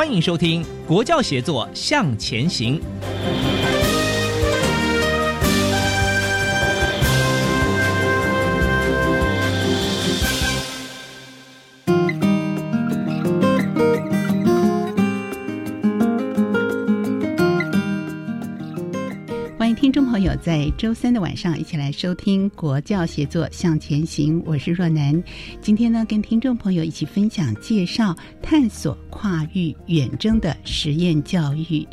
[0.00, 2.80] 欢迎收听《国教协作向前行》。
[20.10, 25.22] 朋友，在周三的晚上一起来收听国教协作向前行，我是若楠。
[25.62, 31.86] 今天呢，跟听众朋友一起分享、介绍、探索跨域远征的实验教育。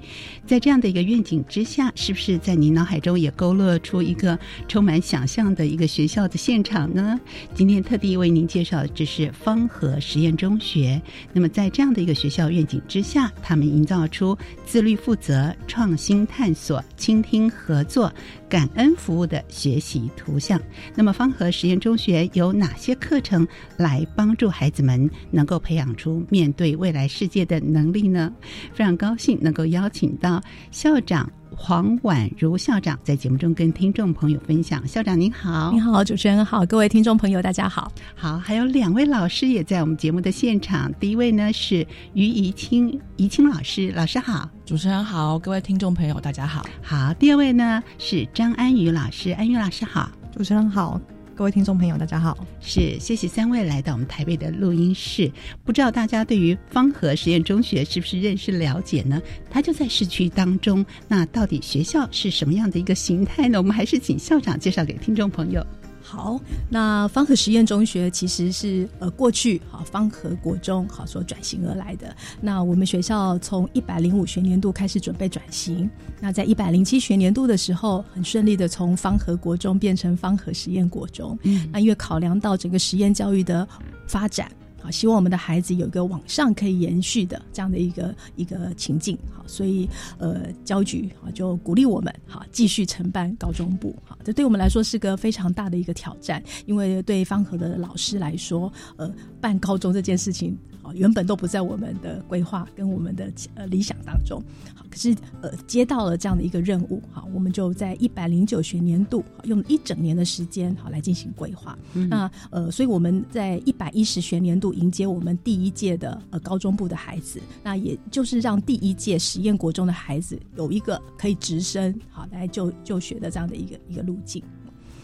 [0.48, 4.38] 在这样的一个愿景之下，是不是在您脑海中也勾勒出一个
[4.68, 7.20] 充满想象的一个学校的现场呢？
[7.54, 11.00] 今天特地为您介绍的，这是方和实验中学。
[11.34, 17.48] 那么，在这样的一个学校愿景之下，他们营造出自律、负责、创新、探索、倾听。
[17.68, 18.12] 合作、
[18.50, 20.60] 感恩服务的学习图像。
[20.96, 23.47] 那么，方和实验中学有哪些课程
[23.78, 28.34] 来帮助孩子们能够培养出面对未来世界的能力呢？
[28.74, 30.41] 非常高兴能够邀请到
[30.72, 31.31] 校长。
[31.59, 34.88] 黄婉如校长在节目中跟听众朋友分享。
[34.88, 37.91] 校长您好，你好，主持人好，各位听众朋友大家好。
[38.16, 40.94] 好，还有两位老师也在我们节目的现场。
[41.00, 44.47] 第一位呢是于怡清，怡清老师，老师好。
[44.66, 46.63] 主持人好，各位听众朋友大家好。
[46.81, 50.12] 好，第二位呢是张安宇老师，安宇老师好。
[50.31, 51.01] 主持人好。
[51.38, 55.31] 各位听众朋友，大家好，是谢谢三位来到我们台北的录音室。
[55.64, 59.22] 不知道大家对于方和实验中学是不是认识了解呢？
[59.47, 63.59] 它就在市区当中，那到底学校是什么样的一个形态呢？
[63.59, 65.64] 我们还是请校长介绍给听众朋友。
[66.09, 72.16] 好，那方和实验中学其实是呃过去好方和国中好所转型而来的。
[72.40, 75.90] 那我们学校从一百零五学年度开始准备转型，
[76.22, 81.38] 那在一百零七学年度的时候，很顺利的从方和国中变成方和实验国中。
[81.44, 83.67] 嗯，那因为考量到整个实验教育的
[84.07, 84.50] 发展。
[84.92, 99.12] 希望我们的孩子有一个往上可以延续的这样的一个一个情境，好，所以呃，教局啊就鼓励我们哈继续承办高中部，好，这对我们来说是个非常大的一个挑战，因为对方和的老师来说，呃，
[99.42, 100.58] 办高中这件事情。
[100.94, 104.42] 原本都不在我们的规划跟我们的呃理想当中，
[104.74, 111.78] 好，可是呃接到了这样的一个任务，好，我们就在一百零九学年度用一整年的时间好来进行规划。
[112.09, 124.44] 那呃，所以我们在一百一十学年度迎接我们第一届的呃高中部的孩子，那也就是让第一届实验国中的孩子有一个可以直升好来就就学的这样的一个一个路径。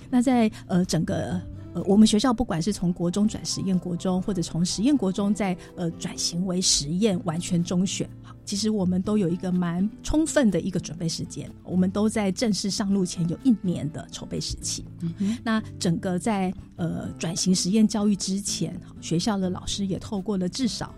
[0.09, 1.41] 那在呃整个。
[1.73, 14.85] 呃，我们学校不管是从国中转实验国中，或者从实验国中再呃转型为实验完全中学，好，其实我们都有一个蛮充分的一个准备时间，我们都在正式上路前有一年的筹备时期。
[15.01, 20.93] 嗯，那整个在呃转型实验教育之前，学校的老师也透过了至少。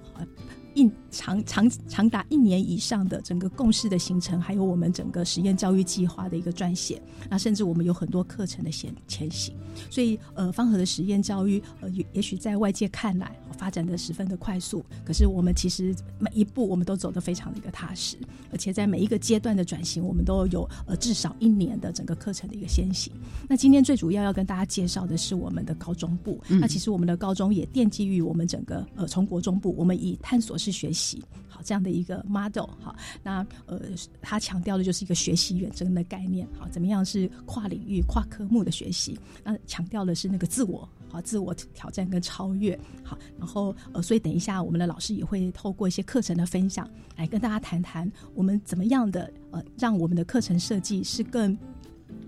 [0.75, 9.55] 一长长长达一年以上的整个共识的形成，还有我们整个实验教育计划的一个撰写，那甚至我们有很多课程的前前行，
[9.89, 18.17] 所以呃，方和的实验教育呃，也也许在外界看来发展的十分的快速，可是我们其实每一步我们都走得非常的一个踏实，
[18.51, 23.13] 而且在每一个阶段的转型，我们都有呃至少一年的整个课程的一个先行。
[23.47, 30.57] 那今天最主要要跟大家介绍的是我们的高中部，那其实我们的高中也奠基于我们整个呃从国中部，我们以探索。
[30.65, 33.79] 是学习好这样的一个 model 好，那呃，
[34.21, 39.17] 他强调的就是一个学习远征的概念好，怎么样是跨领域、跨科目的学习？
[39.43, 43.17] 那强调的是那个自我好，自我挑战跟超越好。
[43.37, 51.57] 然后呃，所以等一下我们的老师也会透过一些课程的分享，来跟大家谈谈我们怎么样的呃，让我们的课程设计是更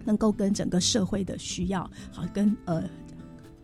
[0.06, 2.88] 能够跟整个社会的需要，好跟呃。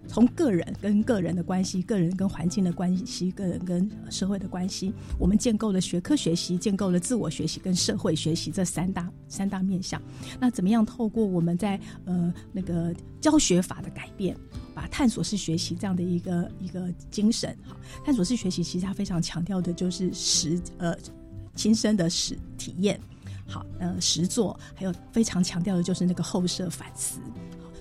[0.07, 10.01] 从个人跟个人的关系，个人跟环境的关系，个人跟社会的关系，我们建构了学科学习，建构了自我学习跟社会学习这三大三大面向。
[10.39, 14.37] 那怎么样透过我们在呃那个教学法的改变，
[14.75, 20.95] 把探索式学习这样的一个一个精神，好，探索式学习其实它非常强调的就是实呃
[21.55, 22.99] 亲身的实体验。
[23.45, 27.19] 好，呃，实作还有非常强调的就是那个后设反思，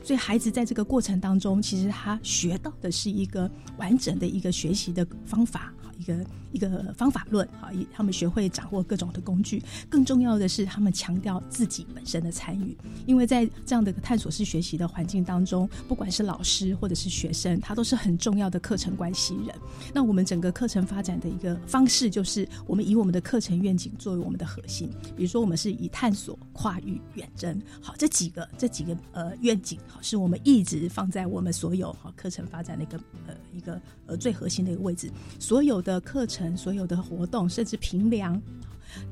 [0.05, 5.73] 所以孩子在这个过程当中，其实他学到的是一个完整的一个学习的方法。
[5.99, 6.17] 一个
[6.53, 9.63] 一个方法论啊，以他们学会掌握各种的工具。
[9.89, 12.77] 更重要的是，他们强调自己本身的参与，
[13.07, 19.55] 因为在这样的探索式学习的环境当中，不管是老师或者是学生，他都是很重要的课程关系人。
[19.93, 24.91] 那我们整个课程发展的一个方式，就是我们以我们的课程愿景作为我们的核心。
[25.17, 35.11] 比如说，我们是以探索、跨域、远征，好这几个这几个呃愿景，好是我们一直放在我们所有好课程发展的一个呃一个呃最核心的一个位置。
[35.39, 38.41] 所有的课程，所有的活动，甚至评量，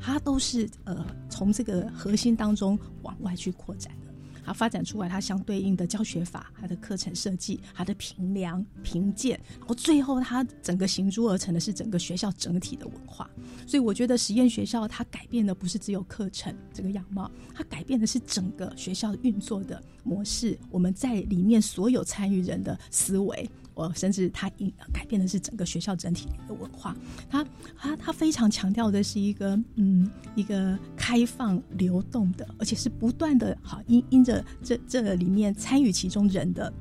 [0.00, 4.10] 它都是呃从这个核心当中往外去扩展的。
[4.42, 13.30] 它发展出来，它相对应的教学法，它的课程设计，它的评量、评鉴，然后最后它整个行诸而成的是整个学校整体的文化。
[13.66, 20.58] 所以我觉得实验学校它改变的不是只有课程这个样貌，它改变的是整个学校运作的模式。
[20.70, 23.48] 我们在里面所有参与人的思维。
[23.80, 26.94] 我甚至它影改变的是整个学校整体的一个文化，
[27.30, 27.46] 它
[27.76, 36.72] 它它非常强调的是一个嗯一个开放流动的，而且是不断的好因因着这这里面参与其中人的，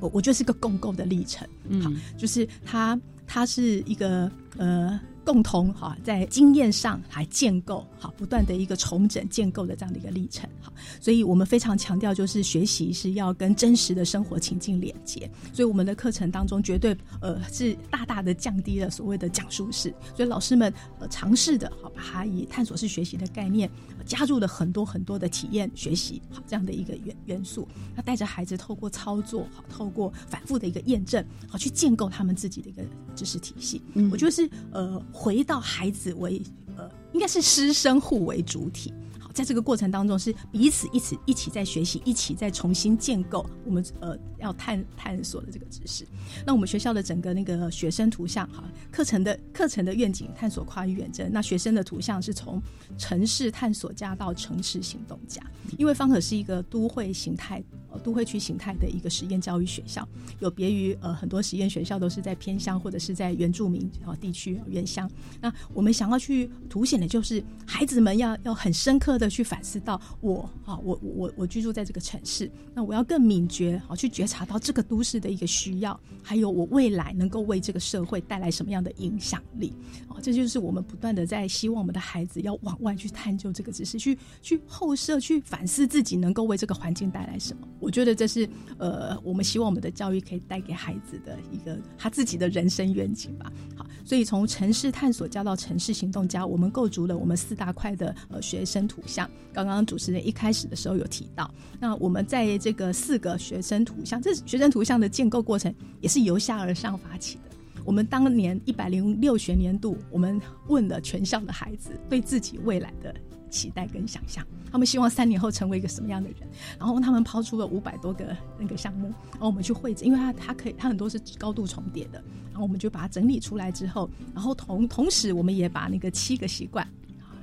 [0.00, 1.46] 我我觉得是个共构的历程，
[1.82, 4.98] 好，就是它它是一个呃。
[5.24, 10.48] 共同哈，在经验上来建构好，不断的一个重整建构的这样的一个历程。
[10.62, 23.70] 哈，所以我们非常强调就是学习是要跟真实的生活情境连接，所以我们的课程当中绝对呃是大大的降低了所谓的讲述式，所以老师们呃尝试的好把它以探索式学习的概念
[24.06, 32.82] 加入了很多很多的体验学习好这样的一个元元素，那带着孩子透过操作好，透过反复的一个验证好去建构他们自己的一个
[33.14, 35.00] 知识体系，嗯我觉得是呃。
[35.12, 36.42] 回到孩子为
[36.76, 38.92] 呃，应该是师生互为主体。
[39.18, 46.06] 好，在这个过程当中，是彼此一起一起在学习，一起在重新建构我们呃要探探索的这个知识。
[46.46, 51.30] 那我们学校的整个那个学生图像，哈，课程的课程的愿景，探索跨域远征。
[51.32, 52.62] 那学生的图像是从
[52.96, 55.42] 城市探索家到城市行动家，
[55.76, 57.62] 因为方可是一个都会形态。
[57.98, 60.06] 都会区形态的一个实验教育学校，
[60.38, 65.10] 有别于呃很多实验学校都是在偏乡或者是在原住民啊地区原乡。
[65.40, 79.72] 那我们想要去凸显的就是孩子们要要很深刻的去反思到我啊我我我居住在这个城市，那我要更敏觉啊去觉察到这个都市的一个需要，还有我未来能够为这个社会带来什么样的影响力
[80.08, 87.66] 哦，这就是我们不断的在希望我们的孩子要往外去探究这个知识，去去后设去反思自己能够为这个环境带来什么。
[87.80, 88.48] 我觉得这是
[88.78, 93.50] 呃，我们希望我们的教育可以带给孩子的一个他自己的人生愿景吧。
[93.74, 99.28] 好，所以从城市探索加到城市行动家，我们构筑了我们四大块的呃学生图像。
[99.52, 107.42] 刚刚主持人一开始的时候有提到，那我们在这个四个学生图像，这学生图像的建构过程也是由下而上发起的。
[107.84, 113.14] 我们当年一百零六学年度，我们问了全校的孩子对自己未来的。
[113.50, 116.48] 期待跟想象，他们希望三年后成为一个什么样的人？
[116.78, 126.86] 然后他们抛出了五百多个那个项目，然后我们去绘制，因为它它可以，它很多是高度重叠的，然后我们就把它整理出来之后，然后同同时我们也把那个七个习惯。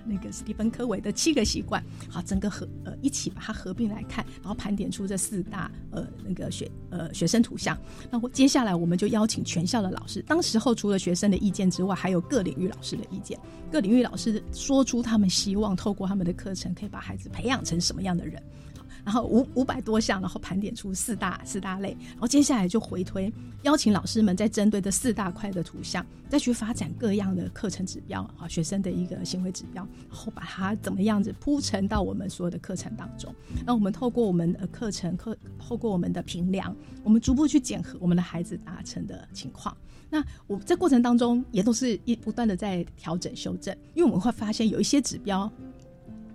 [0.07, 7.77] 那个史蒂芬科维的七个习惯，好，整个合呃一起把它合并来看，然后盘点出这四大呃那个学呃学生图像。
[8.09, 13.37] 那我接下来我们就邀请全校的老师，当时候除了学生的意见之外，还有各领域老师的意见。
[13.69, 18.41] 各领域老师说出他们希望透过他们的课程，可以把孩子培养成什么样的人。
[19.07, 33.33] 然后五五百多项，然后盘点出四大四大类，然后接下来就回推，邀请老师们在针对这四大块的图像，再去发展各样的课程指标啊，学生的一个行为指标，然后把它怎么样子铺陈到我们所有的课程当中。
[33.65, 39.73] 那我们透过我们的课程课，透过我们的评量，我们逐步去检核我们的孩子达成的情况。
[40.09, 45.49] 那我在过程当中也都是一不断的在调整修正，因为我们会发现有一些指标。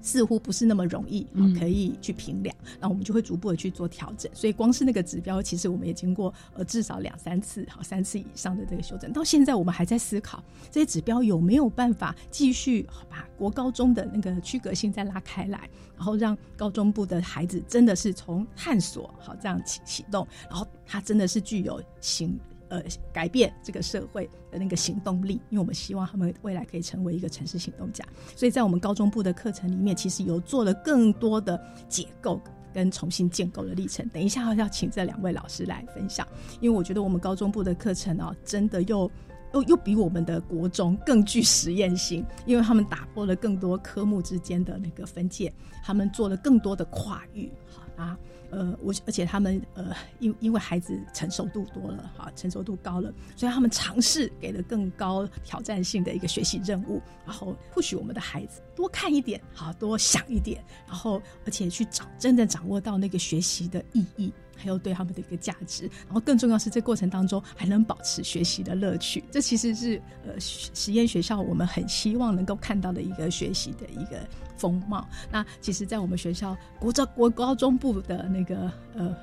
[0.03, 4.31] 似乎不是那么容易嗯可以去评量，那我们就会逐步的去做调整。
[4.35, 22.39] 所以光是那个指标，其实我们也经过呃至少两三次好三次以上的这个修正，到现在我们还在思考这些指标有没有办法继续把国高中的那个区隔性再拉开来，然后让高中部的孩子真的是从探索好这样启启动，然后他真的是具有行。
[22.73, 28.03] 呃，改变这个社会的那个行动力，因为我们希望他们未来可以成为一个城市行动家。
[28.35, 32.41] 所以在我们高中部的课程里面，其实有做了更多的解构
[32.73, 34.09] 跟重新建构的历程。
[34.09, 36.27] 等一下要请这两位老师来分享，
[36.63, 39.11] 因为我觉得我们高中部的课程哦，真的又
[39.53, 45.53] 又又比我们的国中更具实验性，因为他们打破了更多科目之间的那个分界，
[45.85, 48.19] 他们做了更多的跨域，好啊。
[48.53, 74.29] 呃，我而且他们呃，因因为孩子成熟度多了，哈，成熟度高了，所以他们尝试给了更高挑战性的一个学习任务，然后或许我们的孩子多看一点，好，多想一点，然后而且去掌真的掌握到那个学习的意义，还有对他们的一个价值，然后更重要是这过程当中还能保持学习的乐趣，这其实是呃实验学校我们很希望能够看到的一个学习的一个
[74.63, 75.05] 风貌。
[75.33, 79.17] 那其实，在我们学校国中国高中部的那个呃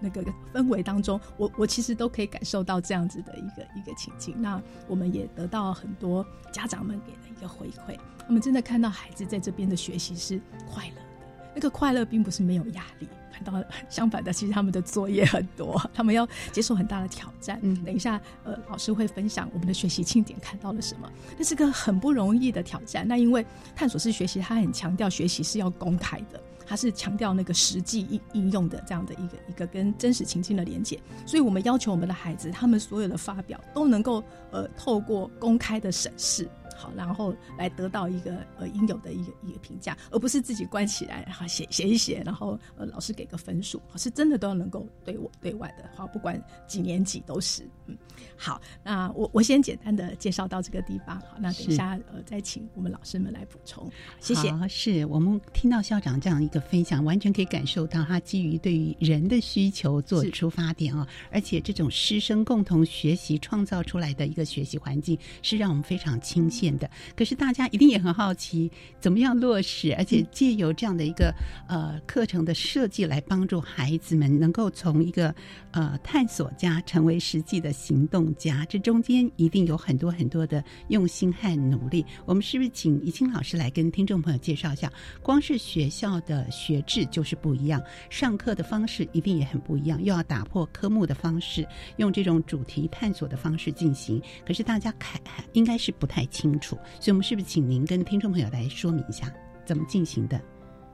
[0.00, 0.20] 那个
[0.52, 4.34] 氛围当中，我我其实都可以感受到这样子的一个一个情境。
[4.42, 13.08] 那我们也得到很多家长们给的一个回馈，我们真的看到孩子在这边的学习是快乐的，那个快乐并不是没有压力。
[13.44, 17.58] 反倒相反的，其实他们的作业很多， 他们要接受很大的挑战。
[17.62, 23.06] 嗯等一下，呃，老师会分享我们的学习庆典看到了什么，那是个很不容易的挑战。
[23.06, 23.44] 那因为
[23.74, 31.00] 探索式学习，它很强调学习是要公开的，它是强调那个实际应应用的这样的一个一个跟真实情境的连接。
[31.26, 36.48] 所以我们要求我们的孩子，他们所有的发表都能够呃透过公开的审视。
[36.80, 47.68] 好，然后来得到一个呃应有的一个一个评价，而不是自己关起来，然后写写一写，然后呃老师给个分数，是真的都要能够对我对外的，话，不管几年级都是。
[47.86, 47.96] 嗯，
[48.34, 54.50] 好，那我我先简单的介绍到这个地方，好，那等一下呃再请我们老师们来补充，谢谢。
[54.68, 66.69] 是我们听到校长这样一个分享，完全可以感受到他基于对于人的需求做出发点啊，而且这种师生共同学习创造出来的一个学习环境，是让我们非常亲切。
[66.78, 71.34] 的，可是大家一定也很好奇，怎么样落实，而且借由这样的一个
[71.68, 75.34] 呃课程的设计，来帮助孩子们能够从一个
[75.70, 82.04] 呃探索家成为实际的行动家，这中间一定有很多很多的用心和努力。
[82.26, 84.92] 我们是不是请怡清老师来跟听众朋友介绍一下？
[85.22, 94.20] 光是学校的学制就是不一样，上课的方式一定也很不一样，又要打破科目的方式，用这种主题探索的方式进行。
[94.46, 95.20] 可是大家看
[95.52, 96.76] 应该是不太清楚。
[97.00, 99.32] 所以，我们是不是请您跟听众朋友来说明一下
[99.64, 100.40] 怎么进行的？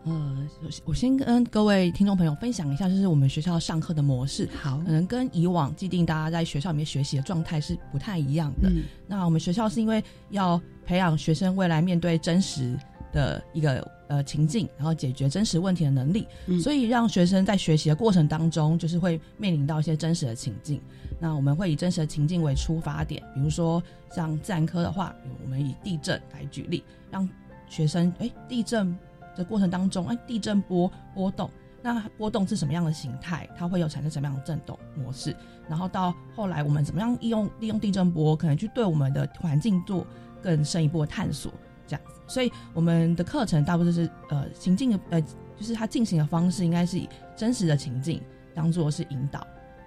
[0.04, 0.48] 呃，
[0.84, 8.70] 我先跟各位听众朋友分享一下，就是我们学校上课的模式，好，可能跟以往既定大家在学校里面学习的状态是不太一样的。
[8.70, 12.78] 嗯、那我们学校是因为要培养学生未来面对真实
[13.12, 20.80] 的一个呃情境，然后解决真实问题的能力，嗯、所以让学生在学习的过程当中，就是会面临到一些真实的情境。
[21.18, 27.28] 那我们会以真实的情境为出发点，比如说像自然科的话，我们以地震来举例，让
[27.68, 28.96] 学生哎地震
[29.34, 31.50] 的过程当中，哎地震波波动，
[31.82, 33.48] 那波动是什么样的形态？
[33.56, 35.34] 它会有产生什么样的震动模式？
[35.68, 40.06] 然后到后来我们怎么样利用利用地震波，可能去对我们的环境做
[40.42, 41.50] 更深一步的探索，
[41.86, 42.20] 这样子。
[42.28, 48.20] 所以我们的课程大部分是呃情境的呃，就是它进行的方式应该是以真实的情境
[48.54, 49.46] 当做是引导。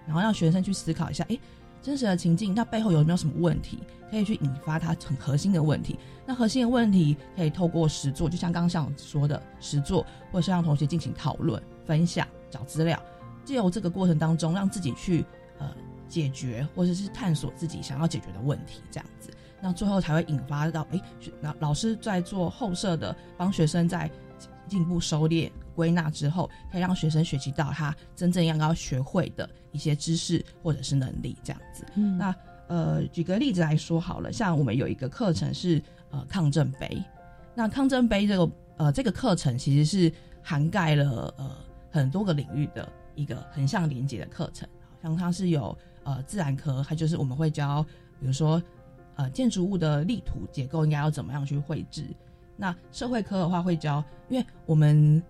[0.10, 1.38] 然后让学生去思考一下，哎，
[1.84, 3.78] 真实的情境，那背后有没有什么问题，
[4.10, 6.00] 可以去引发他很核心的问题？
[6.26, 13.00] 那核心的问题可以透过实作，就像刚刚像说的实作，或者是让同学进行讨论、分享、找资料，
[13.46, 15.24] 借由这个过程当中，让自己去
[15.60, 15.72] 呃
[16.08, 19.30] 解决或者是探索自己想要解决的问题，这样子，
[19.62, 21.00] 那最后才会引发到，哎，
[21.40, 24.10] 那老师在做后设的，帮学生在
[24.68, 25.52] 进一步收列。
[25.80, 31.86] 归纳之后，可以让学生学习到他真正应该要学会的一些知识或者是能力，这样子。
[31.96, 32.36] 嗯，那
[32.68, 35.82] 呃，举个例子来说好了，像我们有一个课程是
[36.12, 37.02] 呃抗震杯，
[37.56, 40.12] 那抗震杯这个呃这个课程其实是
[40.44, 41.50] 涵盖了呃
[41.90, 44.68] 很多个领域的一个横向连接的课程，
[45.02, 47.82] 好像它是有呃自然科，它就是我们会教，
[48.20, 48.62] 比如说
[49.16, 52.04] 呃建筑物的立图结构应该要怎么样去绘制。
[52.62, 55.24] 那社会科的话会教，因为我们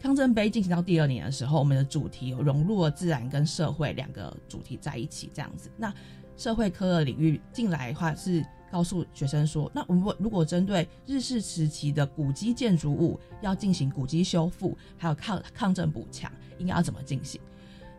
[0.00, 5.70] 抗震杯进行到第二年的时候，我们的主题有融入了自然跟社会两个主题在一起，这样子。
[5.76, 5.92] 那
[6.36, 17.40] 社会科的领域进来的话，是告诉学生说，那我们如果针对日式时期的古迹建筑物要进行古迹修复，还有抗抗震补强，应该要怎么进行？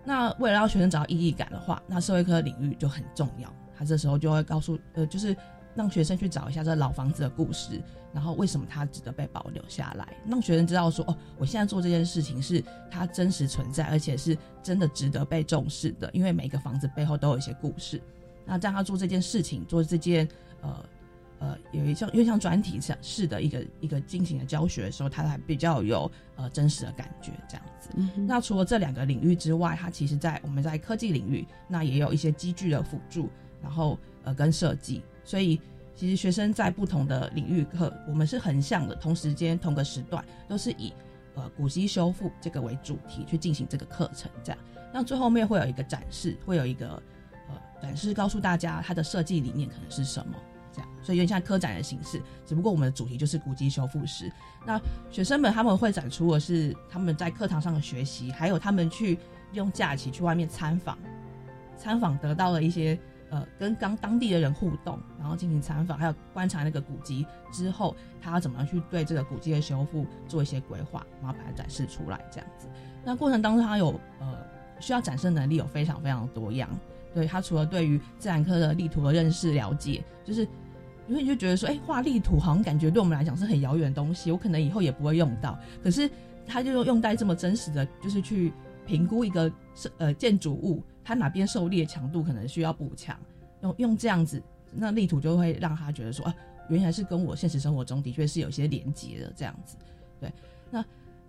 [0.06, 3.54] 那为了让学生找到意义感的话，那社会科领域就很重要。
[3.78, 5.36] 他这时候就会告诉，呃，就是
[5.80, 7.82] 让学生去找一下这老房子的故事，
[8.12, 18.02] 然后为什么它值得被保留下来，让学生知道说，哦，我现在做这件事情是它真实存在，而且是真的值得被重视的，因为每个房子背后都有一些故事。
[18.46, 20.28] 那让他做这件事情，做这件。
[20.62, 20.86] 呃
[21.40, 27.90] 呃，有一像因为像专题式的一个一个进行的教学的时候，他还比较有呃真实的感觉这样子。
[28.28, 33.30] 那除了这两个领域之外，它其实在我们在科技领域，那也有一些机具的辅助，
[33.62, 35.02] 然后呃跟设计。
[35.30, 35.62] 所以
[35.96, 40.92] 其实学生在不同的领域课，我们是横向的，同时间同个时段都是以
[41.36, 44.32] 呃古籍修复这个为主题去进行这个课程。
[44.44, 44.60] 这样，
[44.92, 47.02] 那最后面会有一个展示，会有一个
[47.48, 47.56] 呃。
[47.80, 50.36] 展示告诉大家它的设计理念可能是什么，
[50.74, 54.32] 这样，所以有点像科展的形式，只不过我们的主题就是古籍修复师。
[54.66, 54.82] 那
[55.12, 59.18] 学生们他们会展出的是他们在课堂上的学习，还有他们去
[59.54, 60.98] 用假期去外面参访，
[61.78, 72.68] 参访得到了一些呃跟当当地的人互动，然后进行参访，还有观察那个古迹之后，他要怎么样去对这个古迹的修复做一些规划，然后把它展示出来，这样子。
[73.04, 74.38] 那过程当中他有呃
[74.80, 76.70] 需要展示能力有非常非常多样。
[77.12, 80.48] 对他除了对于自然科的地图的认识了解，就是
[81.08, 85.58] 因为就觉得说，哎，画地图好像感觉对我们来讲是很遥远的东西，我可能以后也不会用到。
[85.84, 86.08] 可是
[86.46, 88.54] 他就用用带这么真实的，就是去
[88.86, 93.20] 评估一个是呃建筑物，它哪边受力的强度可能需要补强，
[93.64, 94.40] 用用这样子，
[94.72, 96.36] 那力图就会让他觉得说，啊，
[96.70, 99.76] 原来是跟我现实生活中的确是有些连接的这样子。
[100.22, 100.32] 对，
[100.70, 100.86] 那。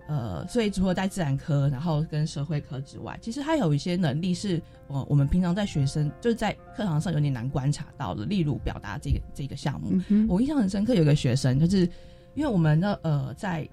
[0.06, 9.92] 呃，所以除了在自然科，然后跟社会科之外，其实他有一些能力是，我我们平常在学生就是在课堂上有点难观察到的，例如表达这个这个项目。
[10.28, 11.88] 我印象很深刻，有个学生就是，
[12.34, 13.68] 因为我们的呃在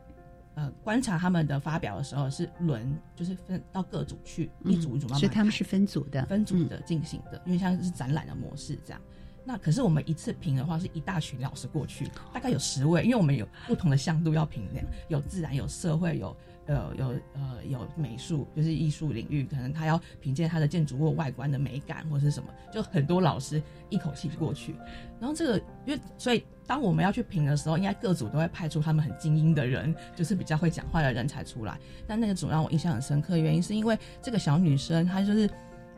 [0.58, 5.20] 呃观察他们的发表的时候是轮，就是分到各组去，一组一组慢慢。
[5.20, 9.00] 所以他们是分组的，分组的进行的，因为像是展览的模式这样。
[9.46, 16.36] 那可是我们一次评的话，是一大群老师过去，大概有十位，因为我们有不同的向度要评量，有自然，有社会，有
[16.68, 24.76] 呃有呃有美术，就是艺术领域，可能他要凭借他的建筑物外观的美感或是什么，就很多老师一口气过去。
[25.20, 31.80] 然后这个，因为所以当我们要去评的时候，应该各组都会派出他们很精英的人，就是比较会讲话的人才出来。
[32.06, 35.50] 但那个组让我印象很深刻，原因是因为这个小女生她就是，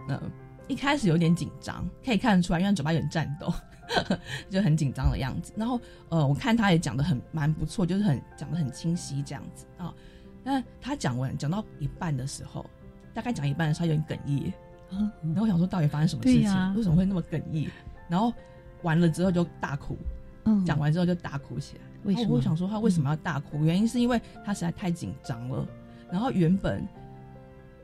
[0.08, 0.22] 呃。
[0.68, 3.52] 一开始有点紧张，可以看得出来，因为嘴巴有点颤抖，
[4.52, 5.52] 就很紧张的样子。
[5.58, 9.92] 然后，呃，我看他也讲的很蛮不错，就是很讲的很清晰这样子啊。
[10.44, 12.66] 那他讲完讲到一半的时候，
[13.14, 14.54] 大概讲一半的时候有点哽咽，
[15.22, 16.76] 然后我想说到底发生什么事情？
[16.76, 17.70] 为什么会那么哽咽？
[18.08, 18.34] 然后
[18.82, 19.98] 完了之后就大哭，
[20.66, 21.84] 讲完之后就大哭起来。
[22.04, 22.36] 为什么？
[22.36, 23.64] 我想说他为什么要大哭？
[23.66, 25.68] 原因是因为他实在太紧张了。
[26.12, 26.88] 然后原本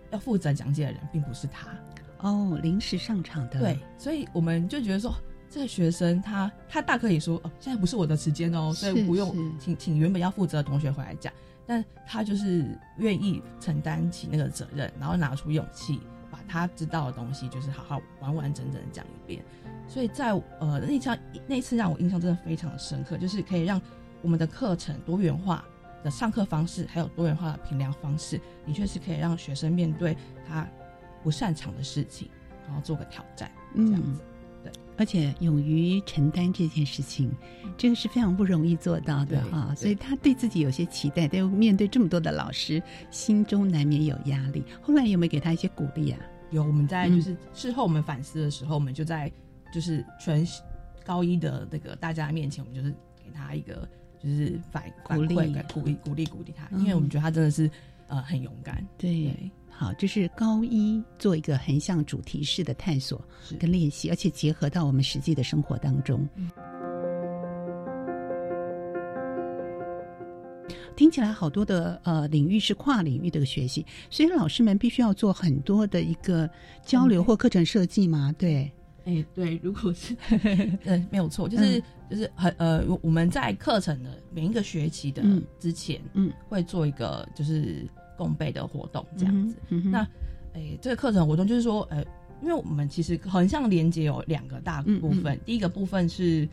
[0.09, 1.67] 要负责讲解的人并不是他。
[2.19, 5.13] 哦，临时上场的，对，所以我们就觉得说，
[5.47, 11.31] 这个学生他他大可以说，哦，现在不是我的时间哦，所以不用请请原本要负责的同学回来讲，
[11.65, 12.65] 但他就是
[12.97, 15.99] 愿意承担起那个责任，然后拿出勇气，
[16.31, 19.43] 把他知道的东西，就是好好完完整整的讲一遍。
[19.87, 23.81] 所以在呃那场那次让我印象真的非常的深刻，就是可以让
[24.21, 25.63] 我们的课程多元化
[26.03, 30.67] 的上课方式，还有多元化的评量方式，的确是可以让学生面对他。
[31.23, 32.29] 不擅长的事情，
[32.67, 34.21] 然后做个挑战，这样子，
[34.97, 37.31] 而且勇于承担这件事情，
[37.77, 39.73] 这个是非常不容易做到的哈。
[39.75, 42.81] 所以他对自己有些期待，但又面对这么多的老师，
[43.11, 44.63] 心中难免有压力。
[44.81, 46.19] 后来有没有给他一些鼓励啊？
[46.51, 49.31] 有，我们在就是事后我们反思的时候，我们就在
[49.73, 50.47] 就是全
[51.03, 53.87] 高一的那个大家面前，我们就是给他一个
[54.19, 55.35] 就是反鼓励，
[55.73, 57.69] 鼓励鼓励鼓励他，因为我们觉得他真的是
[58.07, 59.35] 呃很勇敢，对。
[59.77, 63.21] 好，这是高一做一个横向主题式的探索
[63.59, 66.25] 跟练习，而且结合到我们实际的生活当中。
[70.95, 76.49] 听起来好多的呃领域是跨领域的学习，所以老师们必须要做很多的一个
[76.85, 78.33] 交流或课程设计吗？
[78.39, 78.71] 对，
[79.03, 80.15] 哎，对，如果是
[80.85, 85.21] 嗯 没有错，就是就是很呃我们在课程的每一个学期的
[85.59, 87.85] 之前，嗯，会做一个就是。
[88.17, 89.55] 共备的活动这样子，
[89.91, 90.07] 那
[90.53, 92.03] 诶，这个课程活动就是说，呃，
[92.41, 96.47] 因为我们其实横向连接有两个大部分，第一个部分是，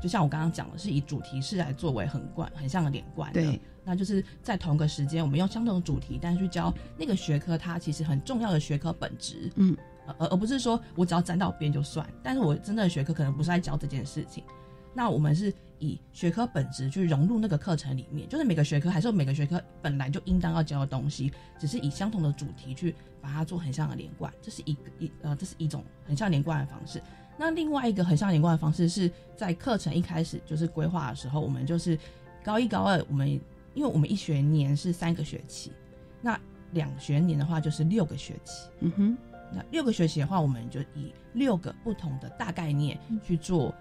[0.00, 9.76] 就像我刚刚讲的，是以主题式来作为横贯、横向的连贯的，那就是在同个时间，我们用相同的主题，但是去教那个学科它其实很重要的学科本质，嗯，
[10.18, 14.44] 而而不是说我只要沾到边就算，但是我真正的学科可能不是在教这件事情，
[14.92, 27.00] 那我们是以学科本质去融入那个课程里面，就是每个学科还是有每个学科本来就应当要教的东西，只是以相同的主题去把它做很像的连贯，这是一个一呃这是一种很像连贯的方式。
[27.38, 31.98] 那另外一个很像连贯的方式是在课程一开始就是规划的时候，我们就是
[32.44, 33.28] 高一高二我们
[33.72, 35.72] 因为我们一学年是三个学期，
[36.20, 36.38] 那
[36.72, 38.68] 两学年的话就是六个学期。
[38.80, 39.16] 嗯哼，
[39.54, 43.74] 那六个学期的话，我们就以六个不同的大概念去做呃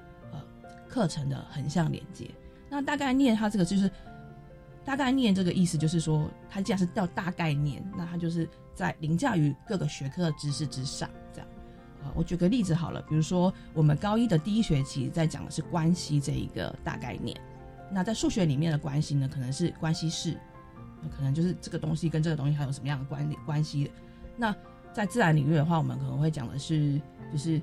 [0.90, 2.30] 课程的横向连接。
[2.70, 3.90] 那大概念它这个就是
[4.84, 11.48] 大概念这个意思，就是说它既然是叫大概念，那它就是在凌驾于各个学科的知识之上，这样。
[12.04, 17.40] 呃，我举个例子好了，比如说我们高一的第一学期在讲的是关系这一个大概念，
[17.92, 20.38] 那在数学里面的关系呢，可能是关系式，
[21.16, 23.92] 可能就是这个东西跟这个东西还有什么样的关关系。
[24.38, 24.56] 那
[24.94, 27.62] 在自然领域的话，我们可能会讲的是就是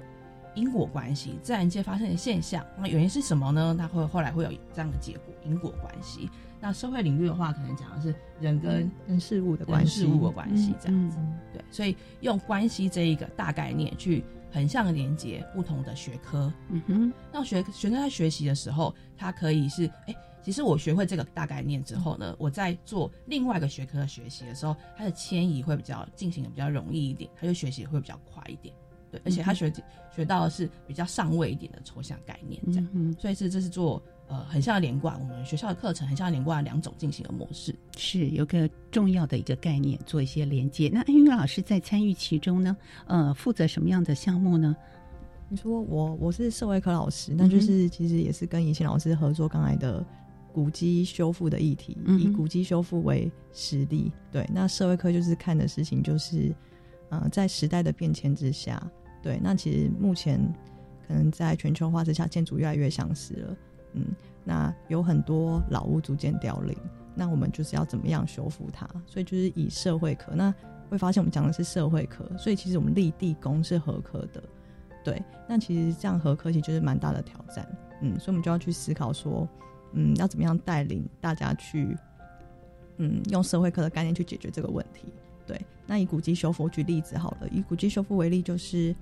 [0.56, 3.76] 因果关系，自然界发生的现象，那原因是什么呢？
[3.78, 6.28] 它会后来会有这样的结果，因果关系。
[6.58, 11.18] 那社会领域的话，可能讲的是人跟人事物的关系，事物的关系这样子。
[11.52, 16.50] 对，所以用关系这一个大概念去横向连接不同的学科。
[16.70, 28.74] 嗯哼，让学学生在学习的时候，他可以是哎，其实我学会这个大概念之后呢，我在做另外一个学科的学习的时候，它的迁移会比较进行的比较容易一点，他就学习会比较快一点。
[29.10, 29.72] 对，而且他学
[30.14, 32.88] 学到的是比较上位一点的抽象概念，这样。
[32.92, 34.02] 嗯所以是这是做。
[34.28, 40.90] 呃，很像连贯，我们学校的课程很像连贯两种进行的模式，是有个重要的一个概念做一些连接。
[40.92, 44.74] 那安玉老师在参与其中呢，呃，负责什么样的项目呢？
[45.48, 50.04] 你说我我是社会科老师，那就是其实也是跟以前老师合作刚来的
[50.52, 54.10] 古迹修复的议题，以古迹修复为实例。
[54.32, 56.52] 对，那社会科就是看的事情就是，
[57.08, 58.82] 呃，在时代的变迁之下，
[59.22, 60.40] 对，那其实目前
[61.06, 63.56] 可能在全球化之下，建筑越来越相似了。
[63.94, 64.04] 嗯，
[64.44, 66.76] 那有很多老屋逐渐凋零，
[67.14, 68.88] 那我们就是要怎么样修复它？
[69.06, 70.52] 所以就是以社会科，那
[70.90, 74.42] 会发现我们讲的是社会科，所以其实我们立地工是合科的，
[75.02, 75.22] 对。
[75.48, 77.66] 那其实这样合科其实就是蛮大的挑战，
[78.02, 79.48] 嗯，所以我们就要去思考说，
[79.92, 81.96] 嗯，要怎么样带领大家去，
[82.98, 85.06] 嗯，用社会科的概念去解决这个问题。
[85.46, 88.94] 对，那以古迹修复举例子好了，以古迹修复为例，就是，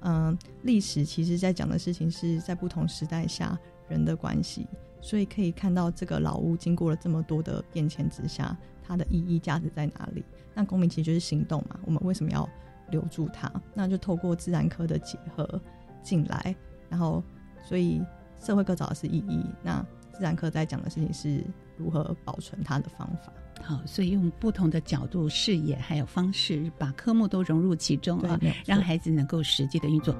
[0.00, 3.58] 嗯，历史其实在讲的事情是在不同时代下。
[3.88, 4.66] 人的关系，
[5.02, 10.24] 所以可以看到这个老屋经过了这么多的变迁之下，它的意义价值在哪里？
[10.54, 11.78] 那公民其实就是行动嘛。
[11.84, 12.48] 我们为什么要
[12.90, 13.52] 留住它？
[13.74, 15.60] 那就透过自然科的结合
[16.02, 16.56] 进来，
[16.88, 17.22] 然后
[17.62, 18.00] 所以
[18.40, 21.44] 社会各找的是意义，那自然科在讲的事情是
[21.76, 23.30] 如何保存它的方法。
[23.60, 30.14] 好，所以用不同的角度、视野还有方式，把科目都融入其中啊，让孩子能够实际的运作。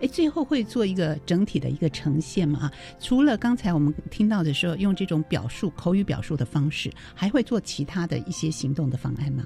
[0.00, 2.60] 哎，最后会做一个整体的一个呈现嘛？
[2.60, 9.44] 啊除了刚才我们听到的时候用这种表述、口语表述的方式，还会做其他的一些行动的方案吗？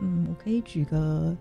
[0.00, 1.36] 嗯，我可以举个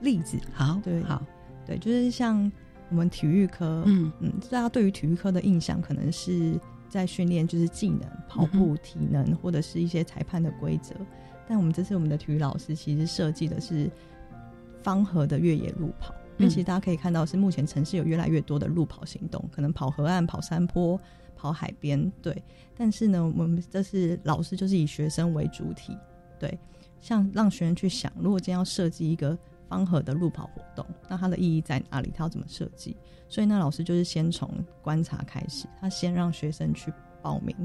[0.00, 0.38] 例子。
[0.52, 1.22] 好，对，好，
[1.66, 2.50] 对，就是像
[2.88, 6.58] 我们体育科，嗯嗯，大家对于体育科的印象可能是
[6.90, 10.94] 在训练就是技能、跑步、体能或者是一些裁判的规则，
[11.48, 13.90] 但我们这次我们的体育老师其实设计的是
[14.82, 16.14] 方河的越野路跑。
[16.36, 20.98] 因为其实大家可以看到，是目前城市有越来越多的路跑行动，可能跑河岸、跑山坡、
[21.36, 22.42] 跑海边，对。
[22.74, 25.94] 但是呢，我们这是老师就是以学生为主体，
[26.38, 26.58] 对。
[27.02, 29.38] 像让学生去想，如果今天要设计一个
[29.70, 32.12] 方盒的路跑活动，那它的意义在哪里？
[32.14, 32.94] 它要怎么设计？
[33.26, 34.50] 所以那老师就是先从
[34.82, 37.56] 观察开始，他先让学生去报名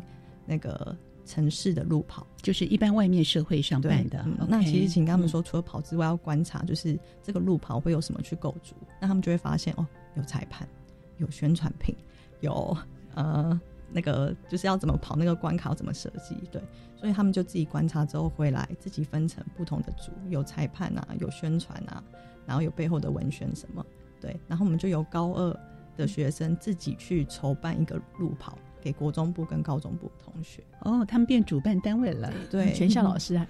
[0.45, 0.95] 那个。
[1.27, 4.23] 城市的路跑就是一般外面社会上办的。
[4.47, 8.75] 那其实请他们说，除了跑之外，要观察，就是这个路跑会有什么去构筑。
[9.01, 10.69] 那他们就会发现，哦，有裁判，
[11.17, 11.95] 有宣传品，
[12.41, 12.77] 有
[13.15, 13.59] 呃
[13.95, 16.35] 那个就是要怎么跑，那个关卡怎么设计。
[16.51, 16.61] 对，
[16.97, 22.03] 所以他们就自己观察之后回来，自己分成不同的组，有裁判啊，有宣传啊，
[22.45, 23.85] 然后有背后的文宣什么。
[24.19, 25.59] 对，然后我们就由高二
[25.95, 28.57] 的学生自己去筹办一个路跑。
[28.81, 32.31] 给国中部跟高中部同学哦，他们变主办单位了。
[32.51, 33.47] 对，全校老师啊。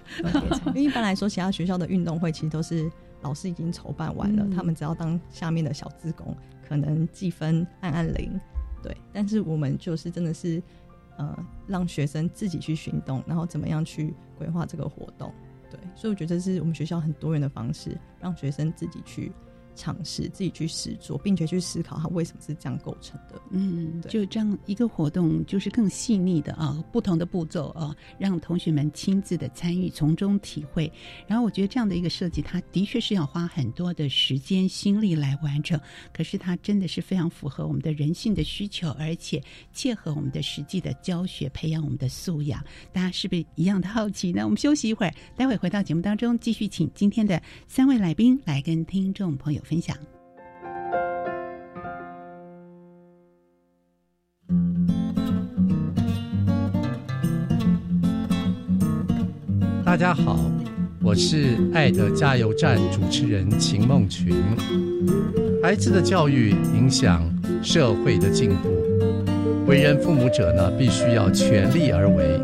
[0.68, 6.34] 因为一般来说，其他学校的运动会其实都是老师已经筹办完了，他们只要当下面的小职工，
[6.66, 8.40] 可能计分按按铃。
[8.86, 10.62] 对，但是我们就是真的是
[11.16, 15.34] 呃，让学生自己去行动，然后怎么样去规划这个活动。
[15.68, 19.32] 对，所以我觉得这是我们学校很多元的方式，让学生自己去
[19.76, 23.40] 尝试，自己去试做，并且去思考它为什么是这样构成的。
[23.50, 30.90] 嗯，就这样一个活动，就是更细腻的啊，不同的步骤啊，让同学们亲自的参与，从中体会。
[31.28, 35.78] 然后我觉得这样的一个设计，它的确是要花很多的时间心力来完成，
[36.12, 42.64] 可是它真的是非常符合我们的人性的需求，而且切合我们的实际的教学，培养我们的素养。
[42.92, 44.42] 大家是不是一样的好奇呢？
[44.44, 49.96] 我们休息一会儿，待会回到节目当中，继续请今天的三位来宾来跟听众朋友分享。
[59.84, 60.38] 大家好，
[61.02, 64.34] 我是爱的加油站主持人秦梦群。
[65.62, 67.28] 孩子的教育影响
[67.62, 68.68] 社会的进步，
[69.66, 72.40] 为人父母者呢，必须要全力而为。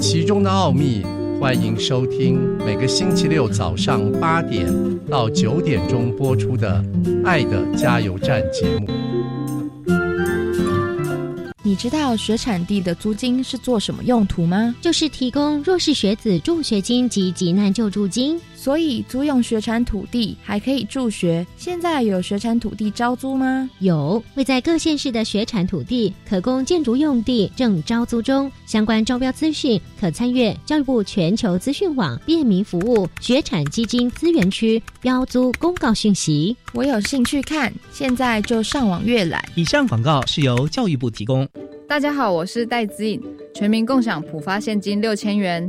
[0.00, 1.04] 其中的奥秘，
[1.42, 4.64] 欢迎收听每个星期六早上八点
[5.08, 6.80] 到九点钟播出的
[7.26, 8.86] 《爱的加油站》节目。
[11.64, 14.72] 你知道学产地的租金是做什么用途吗？
[14.80, 18.40] 就是提供弱势学子助学金及急难救助金。
[18.62, 21.44] 所以租用学产土地还可以助学。
[21.56, 23.68] 现在有学产土地招租吗？
[23.80, 28.48] 有，位在各县市的学产土地可供建筑用地正招租中。
[28.64, 36.56] 相关招标资讯可参阅教育部全球资讯网便民服务学产基金资源区标租公告讯息。
[36.72, 39.44] 我有兴趣看，现在就上网阅览。
[39.56, 41.48] 以上广告是由教育部提供。
[41.88, 43.20] 大家好，我是戴子颖，
[43.56, 45.68] 全民共享普发现金六千元。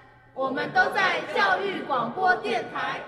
[0.33, 3.01] 我们都在教育广播电台。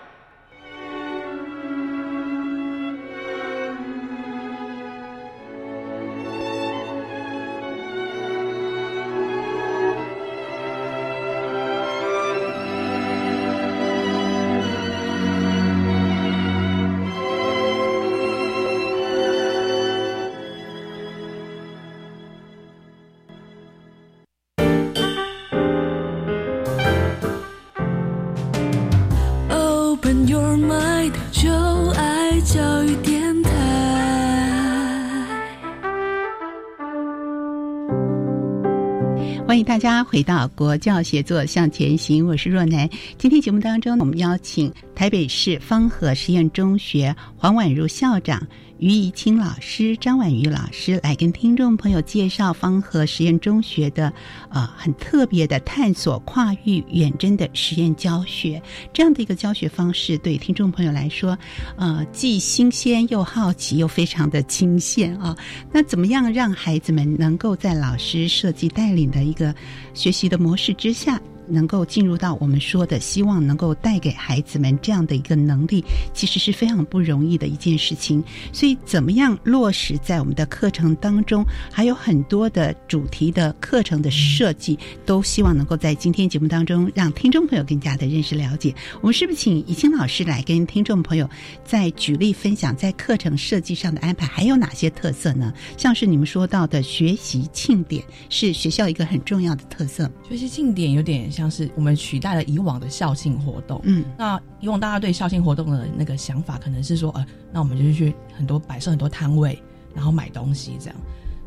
[39.73, 42.87] 大家回到国教协作向前行，我是若楠。
[43.17, 48.39] 今天节目当中，我们邀请台北市方和实验中学黄婉如校长。
[48.83, 54.11] 于怡清老师、张婉瑜老师来跟听众朋友介绍方和实验中学的
[54.49, 61.37] 呃很特别的探索跨域远征的实验教学，这样的一个教学方式，对听众朋友来说，
[61.77, 65.33] 呃既新鲜又好奇又非常的亲切啊。
[65.71, 69.55] 那怎么样让孩子们能够在老师设计带领的一个
[69.93, 71.21] 学习的模式之下？
[71.47, 78.23] 能够进入到我们说的，希望能够带给孩子们这样的一个能力，其实是非常不容易的一件事情。
[78.51, 88.73] 所以，怎么样落实在我们的课程当中，还有很多的主题的课程的设计，都希望能够在今天节目当中让听众朋友更加的认识了解。
[89.01, 91.29] 我们是不是请以清老师来跟听众朋友
[91.65, 95.53] 再举例分享，在课程设计上的安排还有哪些特色呢？
[95.77, 100.09] 像是你们说到的学习庆典，是学校一个很重要的特色。
[100.29, 101.29] 学习庆典有点。
[101.33, 109.61] 像是我们取代了以往的校庆活动，嗯，那以往大家对校庆活动的那个想法，可能是说，呃，那我们就是去很多摆设很多摊位，
[109.93, 110.95] 然后买东西这样。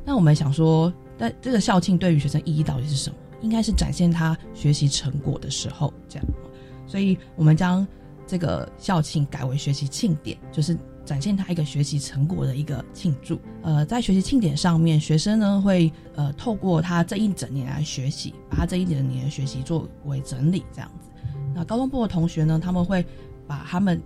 [0.04, 3.16] 那我们想说，但这个校庆对于学生意义到底是什么？
[3.42, 6.26] 应该是展现他学习成果的时候，这样。
[6.86, 7.86] 所以我们将
[8.26, 13.40] 这个校庆改为学习庆典，就是展现他一个学习成果的一个庆祝。
[13.62, 21.08] 呃，在学习庆典上面，学生呢会呃透过他这一整年来学习，把他这一整年的学习作为整理这样子。
[21.54, 23.06] 那高中部的同学呢，他们会
[23.46, 24.02] 把他们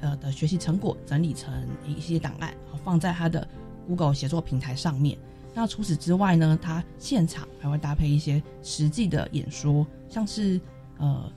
[0.00, 1.50] 呃的学习成果整理成
[1.86, 2.52] 一些档案，
[2.84, 3.46] 放在他的
[3.86, 5.16] Google 写作平台上面。
[5.54, 10.60] 那除此之外呢，他现场还会搭配一些实际的演说，像是
[10.98, 11.32] 呃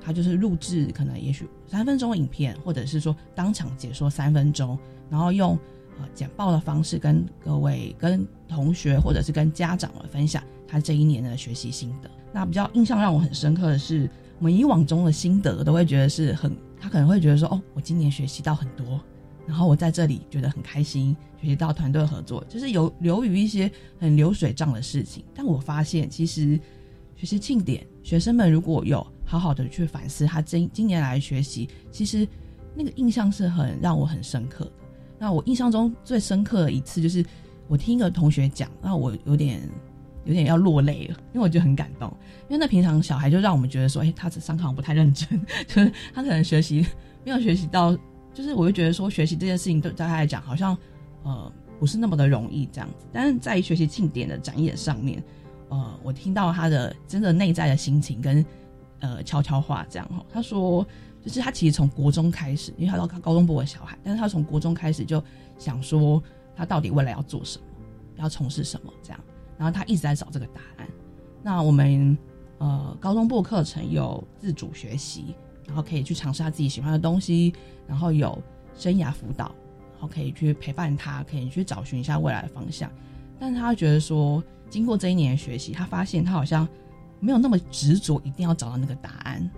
[0.00, 4.78] 他就是录制可能也许三分钟影片，或者是说当场解说三分钟，
[5.10, 5.58] 然后用
[5.98, 6.08] 呃。
[6.14, 12.10] 简报的方式跟各位、跟同学或者是跟家长们分享他这一年的学习心得。
[12.32, 14.08] 那比较印象让我很深刻的是，
[14.38, 19.00] 我们以往中的心得都会觉得是很，他可能会觉得说，哦，我今年学习到很多，
[19.46, 25.22] 然后我在这里觉得很开心，学习到团队合作，就是有流于一些很流水账的事情。
[25.34, 26.58] 但我发现，其实
[27.14, 32.26] 学习庆典，学生们如果有好好的去反思他今今年来学习，其实
[32.74, 34.72] 那个印象是很让我很深刻的。
[35.20, 37.24] 那我印象中最深刻的一次，就是
[37.68, 39.60] 我听一个同学讲，那我有点
[40.24, 42.12] 有点要落泪了，因为我觉得很感动。
[42.48, 46.84] 因为那平常小孩就让我们觉得说，哎，他上课好像不太认真，就是他可能学习
[47.24, 47.96] 没有学习到。
[48.32, 50.76] 就是我就觉得说，学习这件事情对大家来讲好像，
[51.24, 53.06] 呃，不是那么的容易这样子。
[53.12, 55.22] 但是在学习庆典的展演上面，
[55.68, 58.42] 呃，我听到他的真的内在的心情跟
[59.00, 60.24] 呃悄悄话这样哈。
[60.32, 60.86] 他说，
[61.22, 65.22] 就是他其实从国中开始，因为他到高中部的小孩，但是他从国中开始就
[65.58, 66.22] 想说，
[66.54, 67.64] 他到底未来要做什么，
[68.16, 69.20] 要从事什么这样。
[69.58, 70.88] 然后他一直在找这个答案。
[71.42, 72.16] 那我们
[72.58, 75.34] 呃高中部课程有自主学习。
[75.66, 77.54] 然后可以去尝试他自己喜欢的东西，
[77.86, 78.36] 然后有
[78.76, 79.54] 生涯辅导，
[79.92, 82.90] 然后可以去陪伴他，可以去找寻一下未来的方向。
[83.38, 86.66] 但他觉得说，经过这一年的学习，他发现他好像
[87.20, 89.48] 没有那么执着，一定要找到那个答案。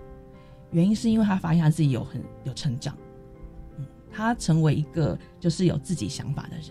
[0.71, 2.95] 原因是因为他发现他自己有很有成长，
[3.77, 6.67] 嗯，他成为一个就是有自己想法的人，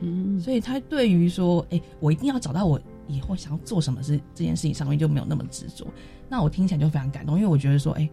[0.00, 5.86] 嗯，所以他对于说，哎，我一定要找到我以后想要做什么事这件事情上面就没有那么执着。
[6.28, 8.08] 那我听起来就非常感动，因为我觉得说，哎。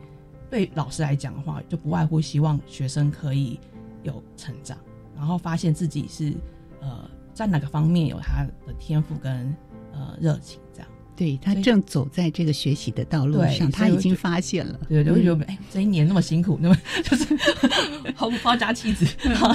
[0.52, 3.60] 对老师来讲的话，就不外乎希望学生可以
[4.02, 4.76] 有成长，
[5.16, 6.34] 然后发现自己是
[6.82, 9.56] 呃在哪个方面有他的天赋跟
[9.94, 10.90] 呃热情这样。
[11.20, 14.80] 对他正走在这个学习的道路上，他已经发现了。
[14.88, 17.26] 对就会觉得哎，这一年那么辛苦，那么就是
[18.16, 19.06] 毫不抛家弃子，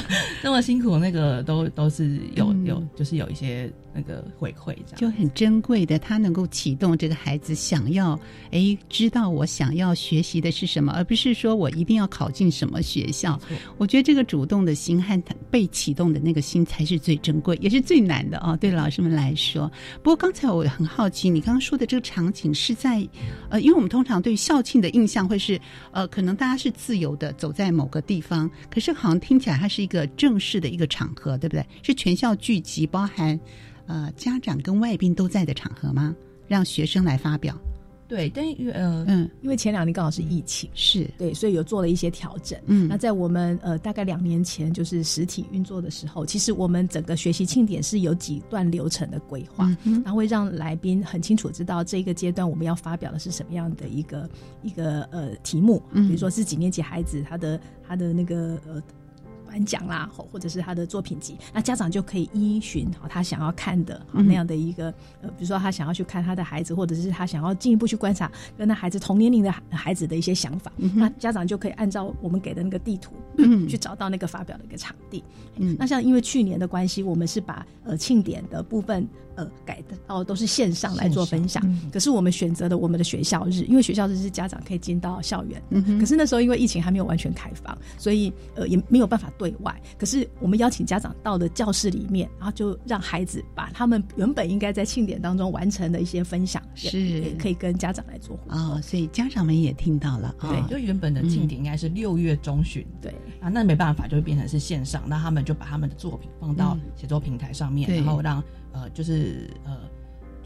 [0.44, 3.72] 那么辛苦，那个都都是有有，就是有一些。
[3.96, 8.18] 那个回馈这样就很珍贵的，他能够启动这个孩子想要
[8.50, 13.40] 哎知道我想要学习的是什么，而不是说我一定要考进什么学校。
[13.78, 18.56] 我觉得这个主动的心和被启动的那个心才是最珍贵，也是最难的啊！
[18.56, 19.70] 对老师们来说。
[20.02, 23.06] 不过刚才我很好奇，你刚刚说的这个场景是在
[23.48, 25.56] 呃，因为我们通常对校庆的印象会是
[25.92, 31.64] 呃，可能大家是自由的走在某个地方，可是好像听起来它是一个正式的一个场合，对不对？
[31.84, 33.38] 是全校聚集，包含。
[33.86, 36.16] 呃，家长跟外宾都在的场合吗？
[36.48, 37.54] 让学生来发表。
[38.08, 42.58] 对，但因为呃嗯，因为前两年刚好是疫情，是对，所以有做了一些调整。
[42.64, 54.26] 嗯，那在我们呃大概两年前就是实体运作的时候，其实我们整个学习庆典是有几段流程的规划，然后会让来宾很清楚知道这个阶段我们要发表的是什么样的一个
[54.62, 58.82] 一个呃题目，比如说是几年级孩子他的他的那个呃。
[59.54, 64.86] 颁奖啦，或者是他的作品集，那家长就可以依循好他想要看的好那样的一个
[65.22, 75.22] 呃，比如说他想要去看他的孩子，或者是他想要进一步去观察跟他孩子同年龄的孩子的一些想法，那家长就可以按照我们给的那个地图，嗯，去找到那个发表的一个场地。
[75.54, 79.06] 嗯，那像因为去年的关系，我们是把呃庆典的部分。
[79.36, 81.62] 呃，改的哦，都是线上来做分享。
[81.92, 85.62] 可是我们选择的我们的学校日，因为学校日是家长可以进到校园。
[85.70, 89.74] 嗯可是那时候因为疫情还没有完全开放，所以呃也没有办法对外。
[89.98, 98.82] 可是我们邀请家长到了教室里面，然后就让孩子把他们原本应该在庆典当中完成的一些分享，是可以跟家长来做互动。
[98.82, 100.34] 所以家长们也听到了。
[100.40, 102.86] 对，就原本的庆典应该是六月中旬。
[103.00, 105.02] 对啊，那没办法，就会变成是线上。
[105.06, 108.42] 那他们就把他们的作品放到写作平台上面，然后让
[108.74, 109.78] 呃就是呃。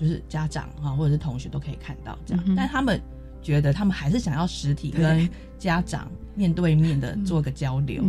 [0.01, 3.03] 就是家长哈，或者是同学都可以看到这样，但他们
[3.43, 8.05] 觉得他们还是想要实体跟家长面对面的做个交流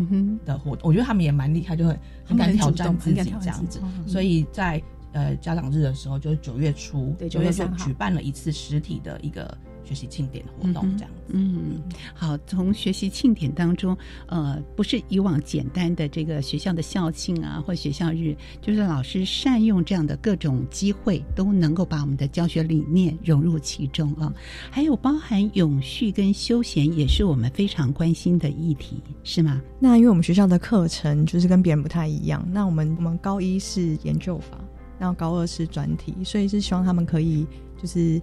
[0.45, 0.87] 的活动。
[0.87, 3.81] 我觉得他们也蛮厉害，就很很敢挑战自己这样子。
[4.05, 4.79] 所以在
[5.13, 9.57] 呃家长日的时候，就是九月初，九月初举办了一次实体的一个。
[9.89, 11.81] 学习庆典活动这样子，嗯，
[12.13, 13.97] 好，从学习庆典当中，
[14.27, 24.31] 呃，不是以往简单的这个学校的校庆啊，或学校日，就是老师善用这样的各种机会，都能够把我们的教学理念融入其中啊。
[24.69, 29.59] 还有包含永续跟休闲，也是我们非常关心的议题，是吗？
[29.79, 34.59] 那因为我们学校的课程就是跟别人不太一样，那我们我们高一是研究法，
[34.99, 37.43] 然后高二是专题，所以是希望他们可以
[37.81, 38.21] 就是。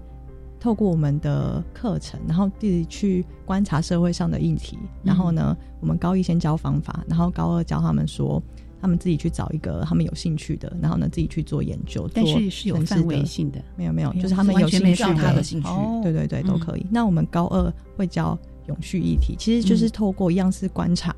[0.59, 8.43] 透过我们的课程，然后自己去观察社会上的议题，然后呢，我们高一先教方法，然后高二教他们说，
[8.81, 12.09] 他们自己去找一个他们有兴趣的，然后呢自己去做研究。
[12.13, 15.69] 但是是有范围性的，没有没有，就是他们有兴趣的兴趣，
[16.03, 16.87] 对对对都可以。
[16.91, 21.15] 那我们高二会教永续议题，其实就是透过一样是观察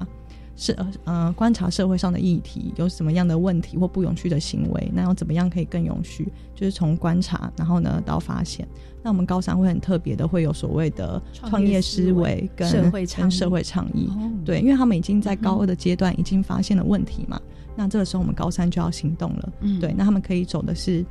[0.57, 6.31] 是呃观察社会上的议题有什么样的问题或不永续的行为，那要怎么样可以更永续？
[6.55, 8.67] 就是从观察，然后呢到发现。
[9.03, 14.11] 那我们高三会很特别的，会有所谓的创业思维跟社会倡跟社会倡议。
[14.45, 17.41] 对，因为他们已经在高二的阶段已经发现了问题嘛，
[17.77, 19.53] 那这个时候我们高三就要行动了。
[19.61, 21.05] 嗯对，那他们可以走的是，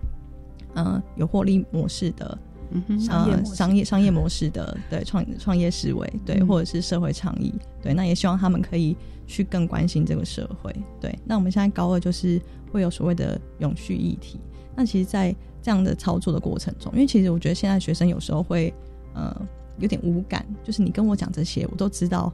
[0.73, 2.38] 呃，有获利模式的。
[2.69, 8.93] 哼呃，商业商业商业模式的 对创创业思维，对，嗯或者是社会倡议，对，那也希望他们可以
[9.25, 11.17] 去更关心这个社会，对。
[11.23, 14.38] 那我们现在高二就是会有所谓的永续议题，
[14.75, 15.33] 那其实，在
[15.68, 18.74] 这样的操作的过程中，因为其实我觉得现在学生有时候会
[19.13, 19.36] 呃
[19.80, 22.32] 有点无感，就是你跟我讲这些，我都知道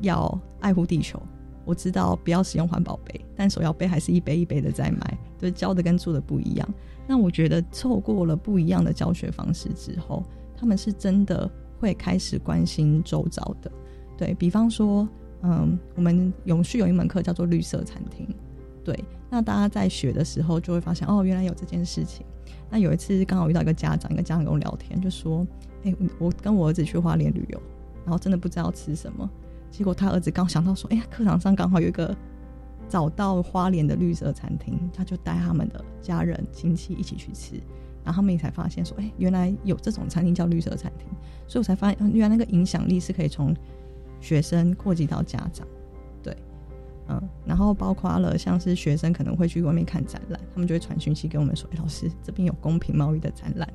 [0.00, 1.20] 要爱护地球，
[1.66, 6.66] 我知道不要使用环保杯，但手摇杯还是一杯一杯的在买，对，教的跟做的不一样。
[7.06, 10.24] 那我觉得透过了不一样的教学方式之后，
[10.56, 13.70] 他们是真的会开始关心周遭的。
[14.16, 15.06] 对比方说，
[15.42, 18.26] 嗯，我们永续有一门课叫做绿色餐厅，
[18.82, 18.98] 对，
[19.28, 22.24] 那大家在学的时候就会发现，哦，原来有这件事情。
[22.72, 25.46] 那有一次刚好遇到一个家长，一个家长跟我聊天，就说，
[25.84, 27.62] 哎、我跟我儿子去花莲旅游，
[28.02, 29.28] 然后真的不知道吃什么，
[29.70, 32.16] 结果他儿子刚想到说，哎、呀，课堂上刚好有一个
[32.88, 37.56] 找到花莲的绿色餐厅，他就带他们的家人亲戚一起去吃，
[38.02, 41.06] 然后他们也才发现说，哎、原来有这种餐厅叫绿色餐厅，
[41.46, 43.54] 所以我才发现，原来那个影响力是可以从
[44.18, 45.66] 学生扩及到家长，
[47.12, 53.68] 嗯，然后包括了像是学生可能会去外面看展览，他们就会传讯息给我们说，哎、老师这边有公平贸易的展览，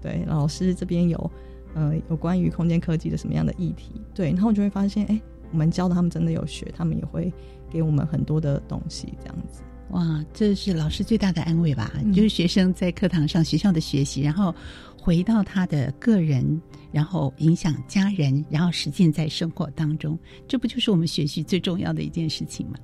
[0.00, 1.30] 对，老师这边有
[1.74, 5.20] 呃有关于空间科技的什么样的议题，对，然后我就会发现，哎、
[5.52, 7.32] 我们教的他们真的有学，他们也会
[7.70, 9.62] 给我们很多的东西，这样子。
[9.90, 11.92] 哇，这是老师最大的安慰吧？
[12.02, 14.52] 嗯就是学生在课堂上学校的学习，然后
[15.00, 16.60] 回到他的个人，
[16.92, 20.18] 然后影响家人，然后实践在生活当中，
[20.48, 22.78] 这不就是我们学习最重要的一件事情吗？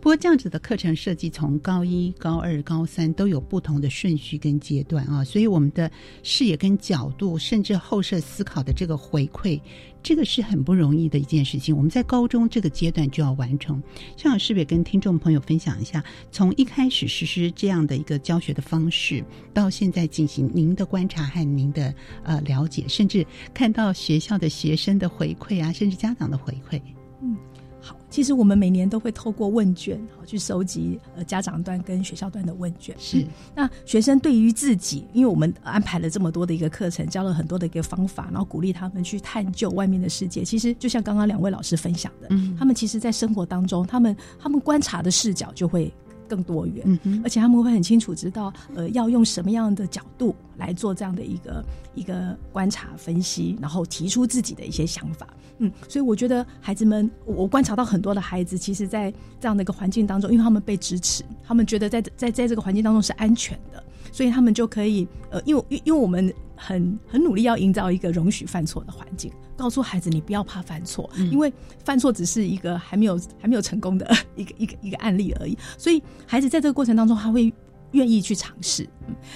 [0.00, 5.90] 不过这样子的课程设计，从高一、高二、高三都有不同的顺序跟阶段啊，所以我们的
[6.22, 9.60] 视野跟角度，甚至后设思考的这个回馈。
[10.02, 13.82] 这个是很不容易的一件事情，我们在高中这个阶段就要完成。
[14.18, 19.24] 向老师也跟听众朋友分享一下，从一开始实施这样的一个教学的方式，
[19.54, 26.80] 到现在进行您的观察和您的呃了解，甚至看到学校的学生的回馈啊，甚至家长的回馈。
[27.20, 27.36] 嗯，
[27.80, 32.94] 好，其实我们每年都会透过问卷，好去收集呃家长端跟学校端的问卷。
[32.98, 40.44] 是，那学生对于自己，因为我们安排了这么多的一个课程，教了很多的一个方法，然后鼓励他们去探究外面的世界。
[40.44, 45.92] 其实就像刚刚两位老师分享的，嗯他们其实在生活当中，他们他们观察的视角就会
[46.28, 51.64] 更多元，而且他们会很清楚知道，呃，要用什么样的角度来做这样的一个
[51.94, 55.26] 一个观察分析，然后提出自己的一些想法。
[55.58, 71.52] 嗯，所以我觉得孩子们，我我观察到很多的孩子，其实，在这样的一个环境当中，因为他们被支持，他们觉得在在在这个环境当中是安全的，所以他们就可以，呃，因为因因为我们很很努力要营造一个容许犯错的环境，告诉孩子你不要怕犯错，嗯因为
[71.84, 77.52] 犯错只是一个还没有还没有成功的 一个一个一个案例而已，所以孩子在这个过程当中，他会
[77.92, 78.88] 愿意去尝试。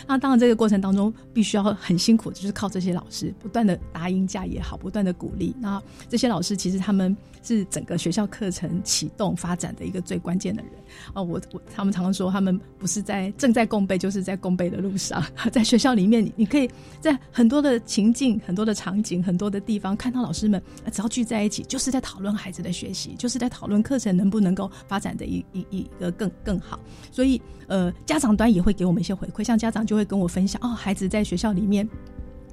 [0.06, 5.54] 那当然这个过程当中必须要很辛苦，就是靠这些老师不断的答应价也好，不断的鼓励。
[5.60, 10.72] 那这些老师其实他们是整个学校课程启动发展的一个最关键的人。
[11.12, 15.22] 啊，我我他们常常说，他们不是在正在共备，就是在共备的路上。
[15.52, 20.62] 在学校里面，你你可以在很多的情境、很多的场景、很多的地方看到老师们
[20.92, 26.78] 只要聚在一起，就是在讨论孩子的学习，就是在讨论课程能不能够发展的一一一个更更好。
[27.10, 31.88] 所以呃，家长端也会给我们一些回馈，像家长就会跟我分享哦，孩子在学校里面。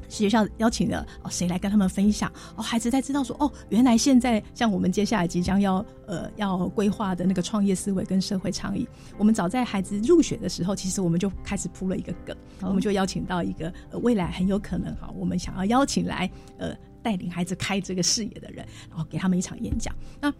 [0.08, 2.32] 学校邀请了哦，谁来跟他们分享？
[2.56, 8.88] 哦，孩子才知道说哦，原来现在像我们接下来即将要呃要规划的那个创业思维跟社会倡议，
[9.18, 16.30] 我们早在孩子入学的时候，其实我们就开始铺了一个梗，我们就邀请到一个、呃、未来很有可能哈，我们想要邀请来
[16.60, 19.94] 呃带领孩子开这个视野的人，然后给他们一场演讲。
[20.22, 20.32] 那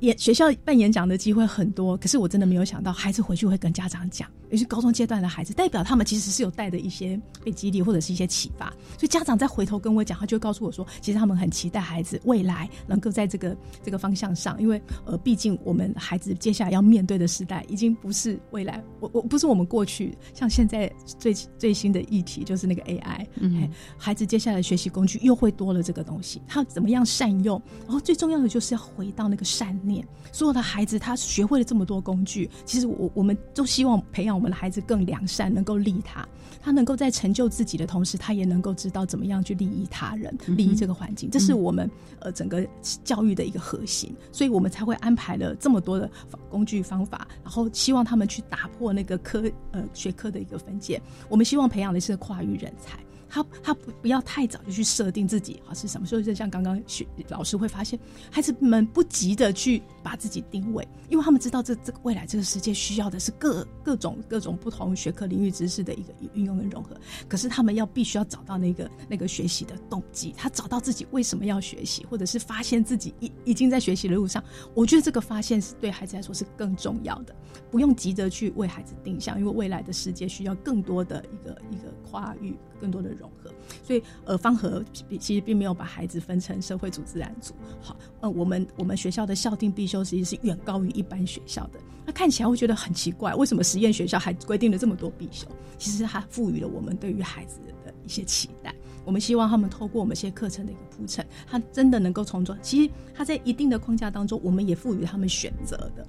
[0.00, 23.62] 演学校办演讲的机会很多，可是我真的没有想到，孩子回去会跟家长讲，尤其是高中阶段的孩子，代表他们其实是有带的一些被激励或者是一些启发，所以家长再回头跟我讲，他就会告诉我说，其实他们很期待孩子未来能够在这个这个方向上，因为呃，毕竟我们孩子接下来要面对的时代，已经不是未来，我我不是我们过去，像现在最最新的议题就是那个 AI，嗯。
[23.62, 27.60] 哎孩子接下来学习工具又会多了这个东西，他怎么样善用？
[27.84, 30.06] 然后最重要的就是要回到那个善念。
[30.30, 36.26] 所有的孩子他学会了这么多工具，其实我我们都希望培养我们的孩子更良善，能够利他。
[36.60, 41.30] 他能够在成就自己的同时，他也能够知道怎么样去利益他人、利益这个环境。
[41.30, 42.66] 这是我们呃整个
[43.04, 46.10] 教育的一个核心，所以我们才会安排了这么多的
[46.50, 51.00] 工具方法，然后希望他们去打破那个科呃学科的一个分界。
[51.28, 52.98] 我们希望培养的是跨域人才。
[53.28, 57.98] 他他不不要太早就去设定自己啊是什么，所以就像刚刚学老师会发现，
[58.30, 66.96] 孩子们不急着去把自己定位，因为他们知道这这个未来这个世界需要的是各各种各种不同学科领域知识的一个运用跟融合。
[67.28, 74.42] 可是他们要必须要找到那个那个学习的动机，他找到自己为什么要学习，或者是发现自己已已经在学习的路上。
[74.74, 77.36] 我觉得这个发现是对孩子来说是更重要的，
[77.70, 83.17] 不用急着去为孩子定向，因为未来的世界需要更多的一个一个跨域，更多的。
[83.18, 83.50] 融合，
[83.82, 84.84] 所以呃，方和
[85.18, 87.54] 其实并没有把孩子分成社会组、自然组。
[87.80, 91.80] 好，呃，我们我们学校的校定必修其实是远高于一般学校的。
[92.06, 95.46] 那看起来会觉得很奇怪，为什么实验学校还规定了这么多必修？
[95.76, 98.74] 其实它赋予了我们对于孩子的一些期待。
[99.04, 102.56] 我们希望他们透过我们一些课程的一个铺陈，他真的能够从中。
[102.60, 106.06] 其实他在一定的框架当中，我们也赋予他们选择的。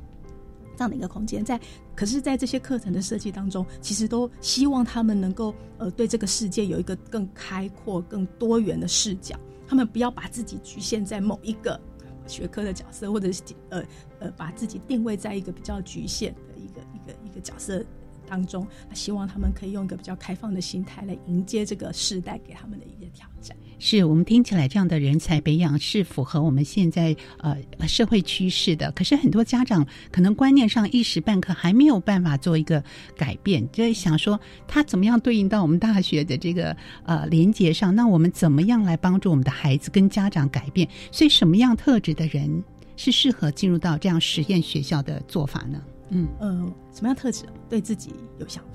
[0.80, 1.60] 这样的一个空间，在
[1.94, 9.38] 可是，在这些课程的设计当中，其实都希望他们能够呃，对这个世界有一个更开阔、更多元的视角。
[9.68, 11.78] 他们不要把自己局限在某一个
[12.26, 13.84] 学科的角色，或者是呃
[14.20, 17.84] 呃，把自己定位在一个比较局限的一个一个一个角色
[18.26, 18.66] 当中。
[18.94, 23.58] 希望他们可以用一个比较开放的心态来迎接这个时代给他们的一些挑战。
[23.80, 27.58] 是我们听起来这样的人才培养是符合我们现在呃
[27.88, 32.84] 社会趋势的，可是很多家长可能观念上一时半刻还没有办法做一个
[33.18, 36.76] 改变，就是想说他怎么样对应到我们大学的这个
[37.06, 37.96] 呃连接上？
[37.96, 40.88] 那我们怎么样来帮助我们的孩子跟家长改变？
[41.12, 42.64] 所以什么样特质的人
[42.98, 45.82] 是适合进入到这样实验学校的做法呢？
[46.10, 47.46] 嗯呃，什么样特质？
[47.70, 48.70] 对自己有想法。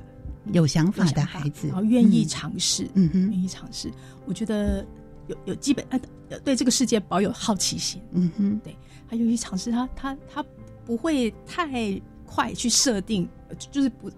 [0.53, 3.91] 有想法的孩子，然后愿意尝试，嗯哼，愿意尝试。
[4.27, 4.87] 我觉得
[5.27, 8.77] 有有基本呃，对这个世界保有好奇心，嗯哼，对，
[9.09, 10.45] 他愿意尝试，他他他
[10.85, 13.29] 不会太快去设定，
[13.71, 14.11] 就是不。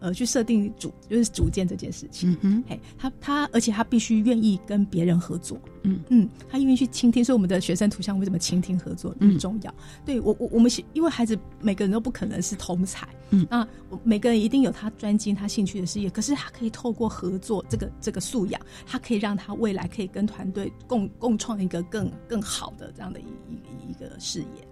[0.00, 6.00] 呃，去设定主就是主见这件事情，嗯嘿，他他，而且他必须愿意跟别人合作，嗯。
[6.08, 9.74] 嗯，他愿意去倾听，所以我们的学生图像为什么倾听合作很重要？
[10.04, 13.66] 对我我我们因为孩子每个人都不可能是同才，嗯，那
[14.02, 24.66] 每个人一定有他专精他兴趣的事业，可是他可以透过合作这个这个素养，他可以让他未来可以跟团队共共创一个更更好的这样的一一一个事业。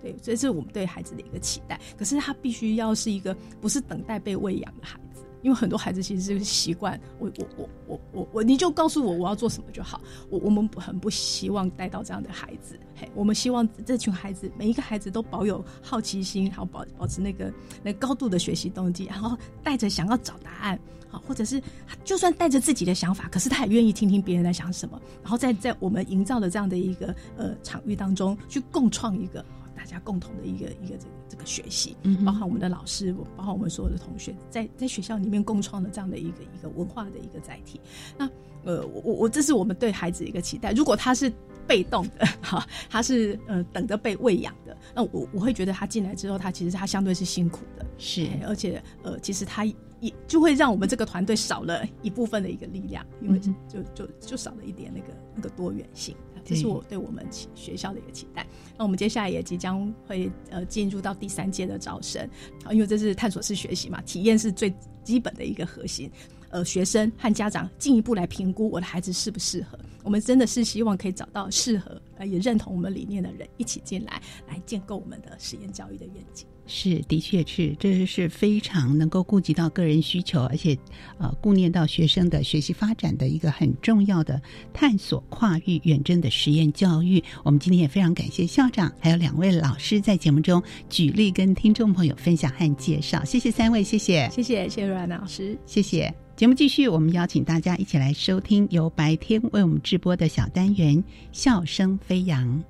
[0.00, 1.80] 对，这是我们对孩子的一个期待。
[1.96, 10.00] 可是他必须要是一个不是等待被喂养的孩子，因为很多孩子其实是习惯我我我我我我，你就告诉我我要做什么就好。
[10.28, 12.78] 我我们很不希望带到这样的孩子。
[12.94, 20.78] 嘿，我们希望这群孩子每一个孩子都保有好奇心，然后保保持那个那高度的学习动机，然后带着想要找答案，
[21.08, 21.62] 好，或者是
[22.04, 29.44] 就算带着自己的想法，可是他也愿意听听别人在想什么，然后在在我们营造的这样的一个呃场域当中去共创一个。
[29.76, 37.80] 大家共同的一个一个这个这个学习，嗯，包含我们的老师，包含我们所有的同学，在在学校里面共创的这样的一个一个文化的一个载体。
[38.16, 38.28] 那
[38.64, 40.72] 呃，我我我这是我们对孩子一个期待。
[40.72, 41.32] 如果他是
[41.66, 55.06] 被动的， 哈，他是呃等着被喂养的，那我我会觉得他进来之后，他其实他相对是辛苦的，是，而且呃，其实他也就会让我们这个团队少了一部分的一个力量，因为就就就少了一点那个
[55.36, 56.16] 那个多元性。
[56.46, 58.46] 这是我对我们学校的一个期待。
[58.78, 62.22] 那我们接下来也即将会呃进入到第三届的招生，
[62.64, 64.72] 啊，因为这是探索式学习嘛，体验是最
[65.02, 66.10] 基本的一个核心。
[66.50, 69.76] 呃，学生和家长进一步来评估我的孩子适不适合。
[70.04, 76.46] 我们真的是希望可以找到适合呃也认同我们理念的人一起进来，来建构我们的实验教育的愿景。
[76.66, 80.76] 是，的确是，这是非常能够顾及到个人需求，而且，
[81.18, 84.40] 呃，顾念到学生的学习发展的一个很重要的
[84.72, 87.22] 探索跨域远征的实验教育。
[87.44, 93.24] 我们今天也非常感谢校长，还有两位老师在节目中举例跟听众朋友分享和介绍。
[93.24, 96.12] 谢谢三位，谢谢，谢谢，谢谢阮老师，谢谢。
[96.34, 100.96] 节目继续，我们邀请大家一起来收听由白天为我们直播的小单元
[101.32, 102.62] 《笑声飞扬》。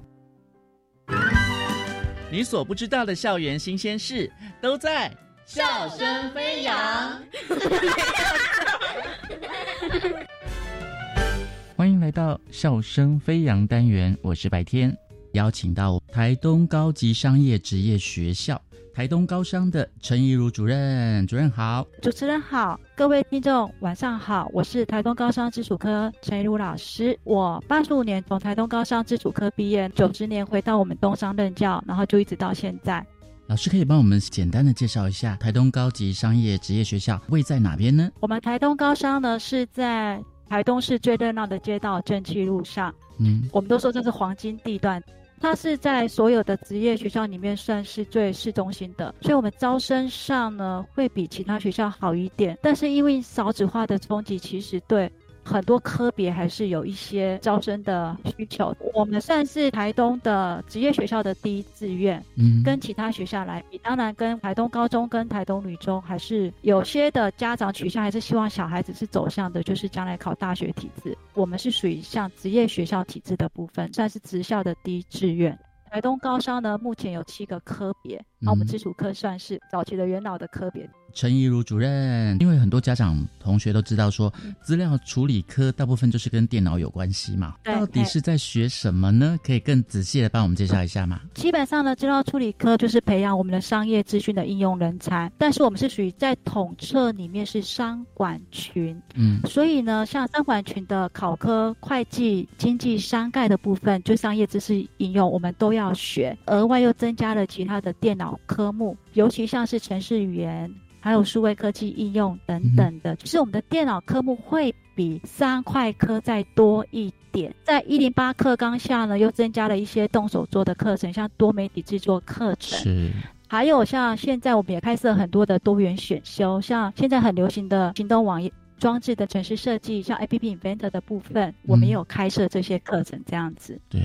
[2.29, 4.29] 你所不知道的校园新鲜事，
[4.61, 5.09] 都在
[5.45, 7.23] 笑声飞扬。
[11.77, 14.93] 欢迎来到笑声飞扬单元，我是白天，
[15.35, 18.61] 邀请到台东高级商业职业学校。
[18.97, 27.15] 台东高商的陈怡如主任，主任好，主持人好，各位听众晚上好，我是台东高商基础科陈怡如老师。
[27.23, 33.05] 我八十五年从台东高商基础科毕业，九十年回到我们东商任教，然后就一直到现在。
[33.49, 38.11] 老师可以帮我们简单的介绍一下台东高级商业职业学校位在哪边呢？
[38.21, 40.19] 我们台东高商呢是在
[40.49, 45.03] 台东市最热闹的街道正气路上，嗯，我们都说这是黄金地段。
[45.41, 52.59] 它是在所有的职业学校里面算是最市中心的，所以我们招生上呢会比其他学校好一点。
[52.63, 55.11] 但是因为少子化的冲击，其实对。
[55.47, 58.75] 很多科别还是有一些招生的需求。
[58.93, 71.17] 我们算是台东的职业学校的第一志愿，嗯，跟其他学校来比，当然跟台东高中、跟台东女中还是有些的家长取向，还是希望小孩子是走向的，就是将来考大学体制。
[71.35, 75.57] 我们是属于像职业学校体制的部分，算是职校的第一志愿。
[75.89, 80.91] 台东高商呢，目前有七个科别，那我们基础科算是早期的元老的科别。
[81.17, 89.39] 陈怡如主任，因为很多家长同学都知道说，资料处理科大部分就是跟电脑有关系嘛，到底是在学什么呢？
[89.43, 91.19] 可以更仔细的帮我们介绍一下吗？
[91.33, 110.71] 基本上呢，资料处理科就是培养我们的商业资讯的应用人才，但是我们是属于在统测里面是商管群，嗯，所以呢，像商管群的考科、会计、经济、商概的部分，就商业知识应用，我们都要学，额外又增加了其他的电脑科目，尤其像是城市语言。
[111.07, 117.55] 还有数位科技应用等等的，就是我们的电脑科目会比三块科再多一点。
[117.63, 122.81] 在一零八课纲下呢，又增加了一些动手做的课程，像多媒体制作课程。
[122.81, 123.13] 是。
[123.47, 133.81] 还有像现在我们也开设很多的多元选修，像现在很流行的行动网页装置的城市设计，像 A P P Inventor 的部分，我们也有开设这些课程，这样子。
[133.89, 134.01] 对。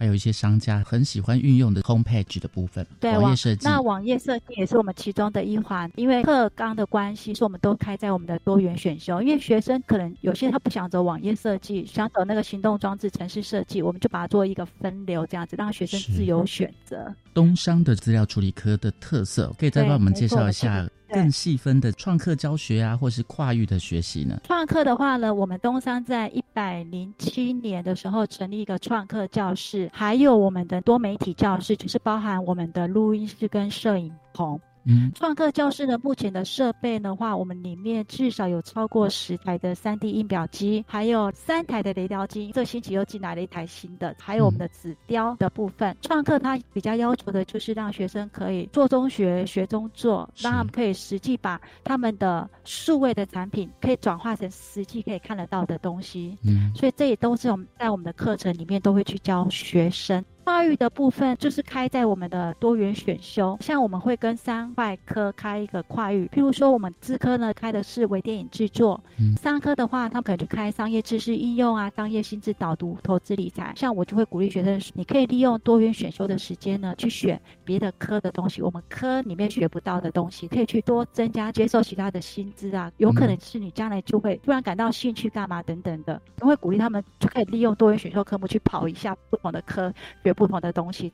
[0.00, 3.68] 还有一些商家很喜欢运用的 homepage 的部分，对网页设计。
[3.68, 9.20] 那网页设计也是我们其中的一环，因为课纲的关系，是我们都开在我们的多元选修。
[9.20, 17.14] 因为学生可能有些他不想走网页设计，想走那个行动装置、城市设计，我们就把它做一个分流，这样子让学生自由选择。
[17.34, 20.88] 东商的资料处理科的特色，可以再帮我们介绍一下。
[21.12, 24.40] 更细分的创客教学啊，或是跨域的学习呢？
[24.44, 34.58] 创客的话呢，我们东山在一百零七年的时候成立一个创客教室，还有我们的多媒体教室，就是包含我们的录音室跟摄影棚。
[34.84, 42.50] 嗯，创客教室呢，目前的设备的话，我们里面至少有超过十台的 3D 印表机，还有三台的雷雕机。
[42.52, 45.96] 这星期又进来了一台新的，还有我们的纸雕的部分。
[46.00, 56.38] 创客它比较要求的就是让学生可以做中学，学中做，让他们可以实际把他们的数位的产品可以转化成实际可以看得到的东西。
[56.42, 60.24] 嗯，所以这也都是我们在我们的课程里面都会去教学生。
[60.44, 69.00] 跨域的部分就是开在我们的多元选修，像我们会跟三外科开一个跨域，譬如说我们资科呢开的是微电影制作，
[69.40, 73.72] 商科的话他们可能就开商业知识应用啊、商业心智导读、投资理财。
[73.76, 89.92] 像我就会鼓励学生，你可以利用多元选修的时间呢，去选别的科的东西，我们科里面学不到的东西，可以去多增加接受其他的薪资啊，有可能是你将来就会突然感到兴趣干嘛等等的，都会鼓励他们就可以利用多元选修科目去跑一下不同的科
[90.24, 90.29] 学。
[90.32, 91.12] 不同的东西。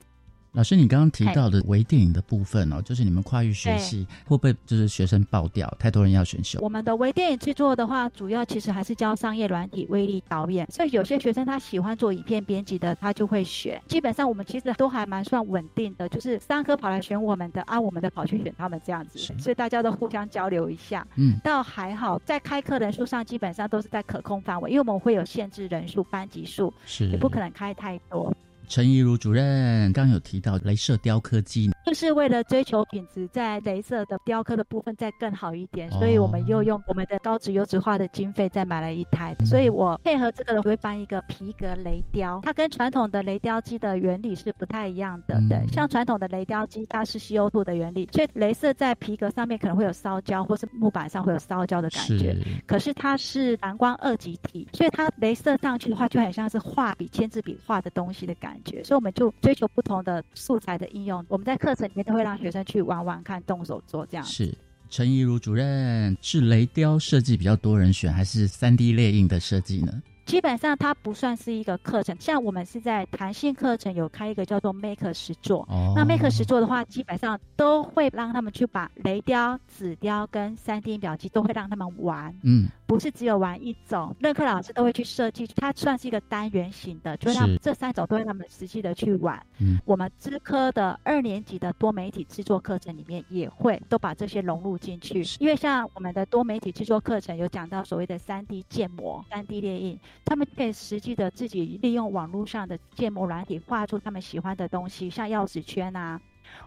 [0.52, 5.68] 老师，你刚刚提到的微电影的部分哦，就是你们跨域学习会不会就是学生爆掉？
[5.78, 6.58] 太多人要选修。
[6.62, 10.66] 我们的微电影制作的话，主要其实还是教商业软体、威力导演。
[10.70, 13.78] 所以有些学生他喜欢做影片编辑的，他就会选。
[13.86, 19.18] 基本上我们其实都还蛮算稳定的，就是三科跑来选我们的，啊，我们的跑去选他们这样子。
[19.38, 21.06] 所以大家都互相交流一下。
[21.16, 28.34] 嗯，倒还好，在开课人数上基本上都是在可控范围，因为我们会有限制人数、班级数，是也不可能开太多。
[28.68, 39.34] 陈怡如主任刚有提到镭射雕刻机，就是为了追求品质，在镭射的雕刻的部分再更好一点，所以我们又用我们的高值优质化的经费再买了一台。
[39.44, 45.40] 所以我配合这个，我会搬一个皮革雷雕，它跟传统的雷雕机的原理是不太一样的。
[45.48, 52.36] 对，像传统的雷雕机，它是 CO2 的原理，所以镭射在皮革上面可能会有烧焦，或是木板上会有烧焦的感觉。
[52.66, 58.55] 可是它是蓝光二极体，所以它镭射上去的话，就很像是画笔、签字笔画的东西的感。
[58.84, 64.24] 所以我们就追求不同的素材的应用，我们在课程里面都会让学生去玩玩看，动手做这样。
[64.24, 64.52] 是
[64.88, 70.02] 陈怡如主任，是雷雕设计比较多人选，还是三 D 列印的设计呢？
[70.26, 75.60] 基本上它不算是一个课程，像我们是在弹性课程有开一个叫做 Make 实作。
[75.70, 82.36] 哦那 Make 实作的话，基本上都会让他们去把雷雕、纸雕跟三 D 印表机都会让他们玩。
[82.42, 89.40] 嗯，不是只有玩一种，任课老师都会去设计，它算是一个单元型的，就是让这三种都会让他们实际的去玩。
[89.60, 106.20] 嗯我们资科的二年级的多媒体制作课程里面也会都把这些融入进去，因为像我们的多媒体制作课程有讲到所谓的三 D 建模、三 D 列印，他们可以实际的自己利用网络上的建模软体画出他们喜欢的东西，像钥匙圈啊，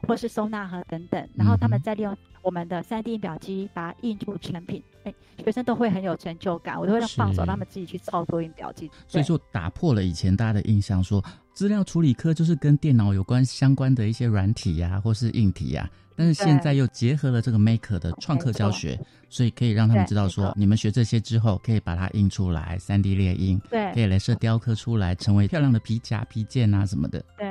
[0.07, 8.89] 或是收纳盒等等，然后他们再利用我们的三 D 印表机把它印出成品，哎，学生都会很有成就感，我都会让放手让他们自己去操作印表机。
[9.07, 11.23] 所以说打破了以前大家的印象，说
[11.53, 15.89] 资料处理科就是跟电脑有关相关的一些软体呀、或是硬体呀、
[16.19, 18.99] 但是现在又结合了这个 Maker 的创客教学，
[19.29, 23.93] 所以可以让他们知道说你们学这些之后，可以把它印出来，三 D 列印，对。
[23.93, 27.23] 可以镭射雕刻出来，成为漂亮的皮夹、皮件啊什么的。
[27.37, 27.47] 对，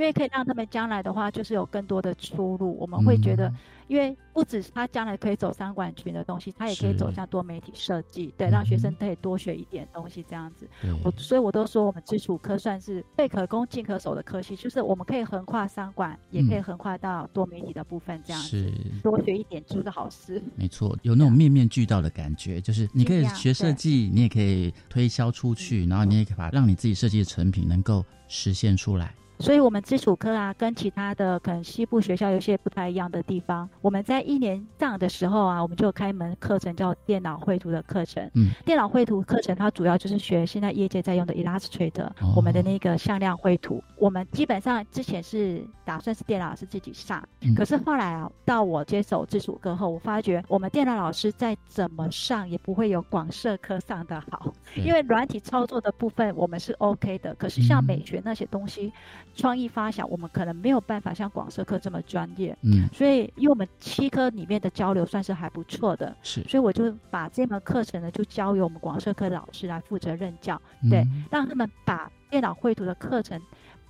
[0.00, 2.74] 因为可以让他们将来的话，就是有更多的出路。
[2.80, 3.56] 我们会觉得，嗯
[3.90, 10.66] 因为不只是他将来可以走商管群的东西，他也可以走向多媒体设计，对，嗯让学生可以多学一点东西，这样子。
[11.02, 18.48] 我所以我都说，我们基础科算是背可攻、进可守的科系，就是我们可以横跨商管，也可以嗯横跨到多媒体的部分，这样子。
[18.48, 18.72] 是
[19.02, 20.40] 多学一点就是好事。
[20.54, 29.12] 没错，有那种面面俱到的感觉，就是你可以学设计，你也可以推销出去，然后你也可以把让你自己设计的成品能够实现出来。
[29.40, 33.68] 所以，我们基础科啊，跟其他的可能西部学校有些不太一样的地方。
[33.80, 38.22] 我们在一年上的时候啊，我们就有开一门课程叫电脑绘图的课程。
[38.34, 43.82] 嗯，电脑绘图课程它主要就是学现在业界在用的 Illustrator，、哦我们的那个向量绘图。
[43.96, 58.92] 我们基本上之前是打算是电脑老师自己上，嗯可是后来啊，到我接手基础课后，我发觉我们电脑老师再怎么上也不会有广设科上的好，因为软体操作的部分我们是 OK 的，可是像嗯美学那些东西，
[59.34, 62.56] 创意发想我们可能没有办法像广设科这么专业。
[62.62, 70.60] 嗯，所以因为我们七科里面的交流算是还不错的，是所以我就把这门课程呢就交由我们广设科的老师来负责任教，
[70.90, 73.40] 对，嗯让他们把电脑绘图的课程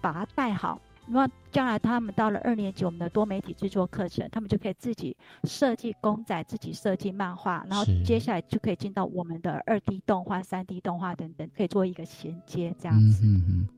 [0.01, 0.80] 把它带好。
[1.12, 13.22] 那将来他们到了二年级，我们的多媒体制作课程，他们就可以自己设计公仔，自己设计漫画，然后接下来就可以进到我们的二 D 动画、三 D 动画等等，可以做一个衔接，这样嗯子。
[13.24, 13.68] 哼哼，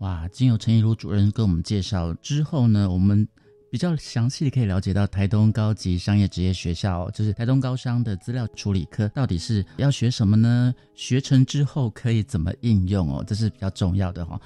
[0.00, 0.28] 哇！
[0.28, 3.26] 经由陈怡如主任跟我们介绍之后呢，我们
[3.70, 10.74] 比较详细的可以了解到台东高级商业职业学校，就是台东高商的资料处理科，到底是要学什么呢？
[10.94, 13.22] 学成之后可以怎么应用哦？
[13.26, 14.40] 这是比较重要的哈、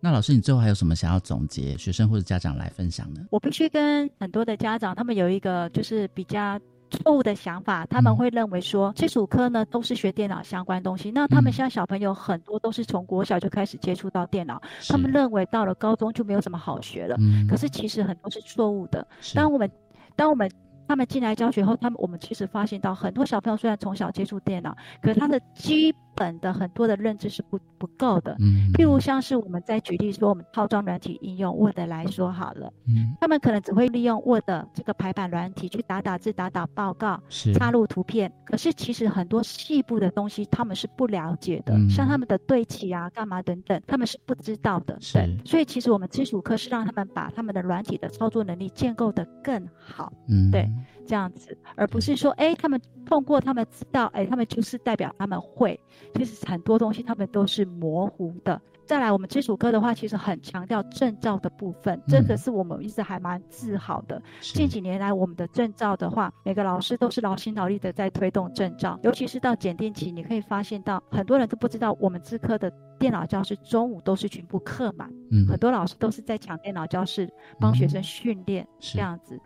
[0.00, 3.20] 那老师，你最后还有什么想要总结学生或者家长来分享呢？
[3.30, 6.58] 我必须跟很多的家长，他们有一个就是比较
[6.90, 11.52] 错误的想法，他们会认为说基础科呢都是学电脑相关东西，那他们嗯。
[11.52, 17.46] 现在小朋友很多都是从国小就开始接触到电脑，他们认为到了高中就没有什么好学了，嗯。
[17.48, 19.06] 可是其实很多是错误的。
[19.34, 19.70] 当我们
[20.14, 20.50] 当我们
[20.86, 28.36] 他们进来教学后，他们我们其实发现到很多小朋友虽然从小接触电脑，可是他的基本的很多的认知是不不够的。
[28.40, 37.20] 嗯譬如像是我们在举例说，我们套装软体应用 Word 来说好了，嗯，他们可能只会利用 Word 这个排版软体去打打字、打打报告、
[37.54, 38.32] 插入图片。
[38.44, 44.96] 可是其实很多细部的东西他们是不了解的，嗯像他们的对齐啊、干嘛等等，他们是不知道的。
[45.00, 50.12] 是对，所以其实我们基础课是让他们把他们的软体的操作能力建构的更好。
[50.28, 50.68] 嗯，对，
[51.06, 55.78] 这样子，而不是说，哎，他们通过他们知道，哎，他们就是代表他们会。
[56.14, 58.60] 其实很多东西他们都是模糊的。
[58.84, 64.22] 再来，我们基础科的话，其实很强调证照的部分，这个嗯是我们一直还蛮自豪的。
[64.40, 77.30] 是近几年来，我们的证照的话，每个老师都是劳心劳力的在推动证照，尤其是到检定期，你可以发现到很多人都不知道，我们资科的电脑教室中午都是全部课满，嗯很多老师都是在抢电脑教室
[77.60, 79.38] 帮学生训练、是这样子。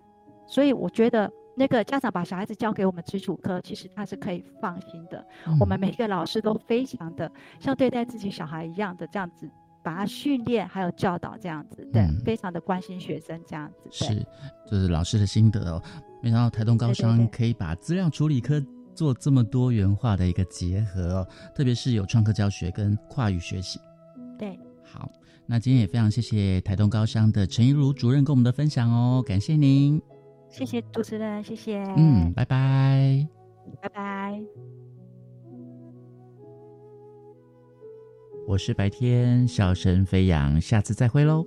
[0.46, 5.24] 所以我觉得那个家长把小孩子交给我们基础科，其实他是可以放心的。
[5.46, 7.30] 嗯我们每个老师都非常的
[7.60, 9.48] 像对待自己小孩一样的这样子，
[9.82, 13.88] 把他训练还有教导这样子，对，嗯非常的关心学生这样子。
[13.90, 14.26] 是，
[14.66, 15.82] 这是老师的心得哦。
[16.22, 18.62] 没想到台东高商可以把资料处理科
[18.94, 23.80] 做这么多元化的一个结合哦，特别是有创客教学跟跨语学习。
[24.38, 25.10] 对，好，
[25.46, 30.00] 那今天也非常谢谢台东高商的陈一如主任跟我们的分享哦，感谢您。
[30.52, 33.26] 谢谢主持人，谢谢，嗯，拜拜。
[33.80, 34.40] 拜拜。
[38.46, 41.46] 我是白天笑声飞扬，下次再会喽。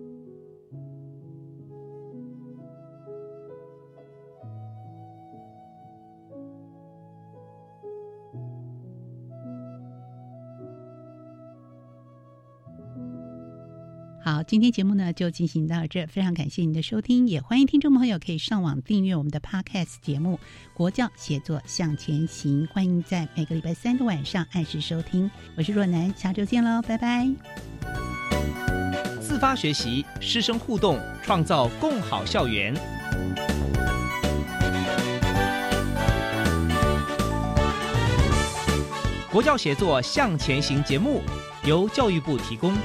[14.26, 20.40] 好，今天节目呢就进行到这，非常感谢您的收听，也欢迎听众朋友可以上网订阅我们的 Podcast 节目
[20.76, 25.30] 《国教协作向前行》，欢迎在每个礼拜三的晚上按时收听。
[25.56, 27.30] 我是若楠，下周见喽，拜拜。
[29.22, 32.74] 自发学习，师生互动，创造共好校园。
[39.32, 41.22] 国教协作向前行节目
[41.68, 42.76] 由教育部提供。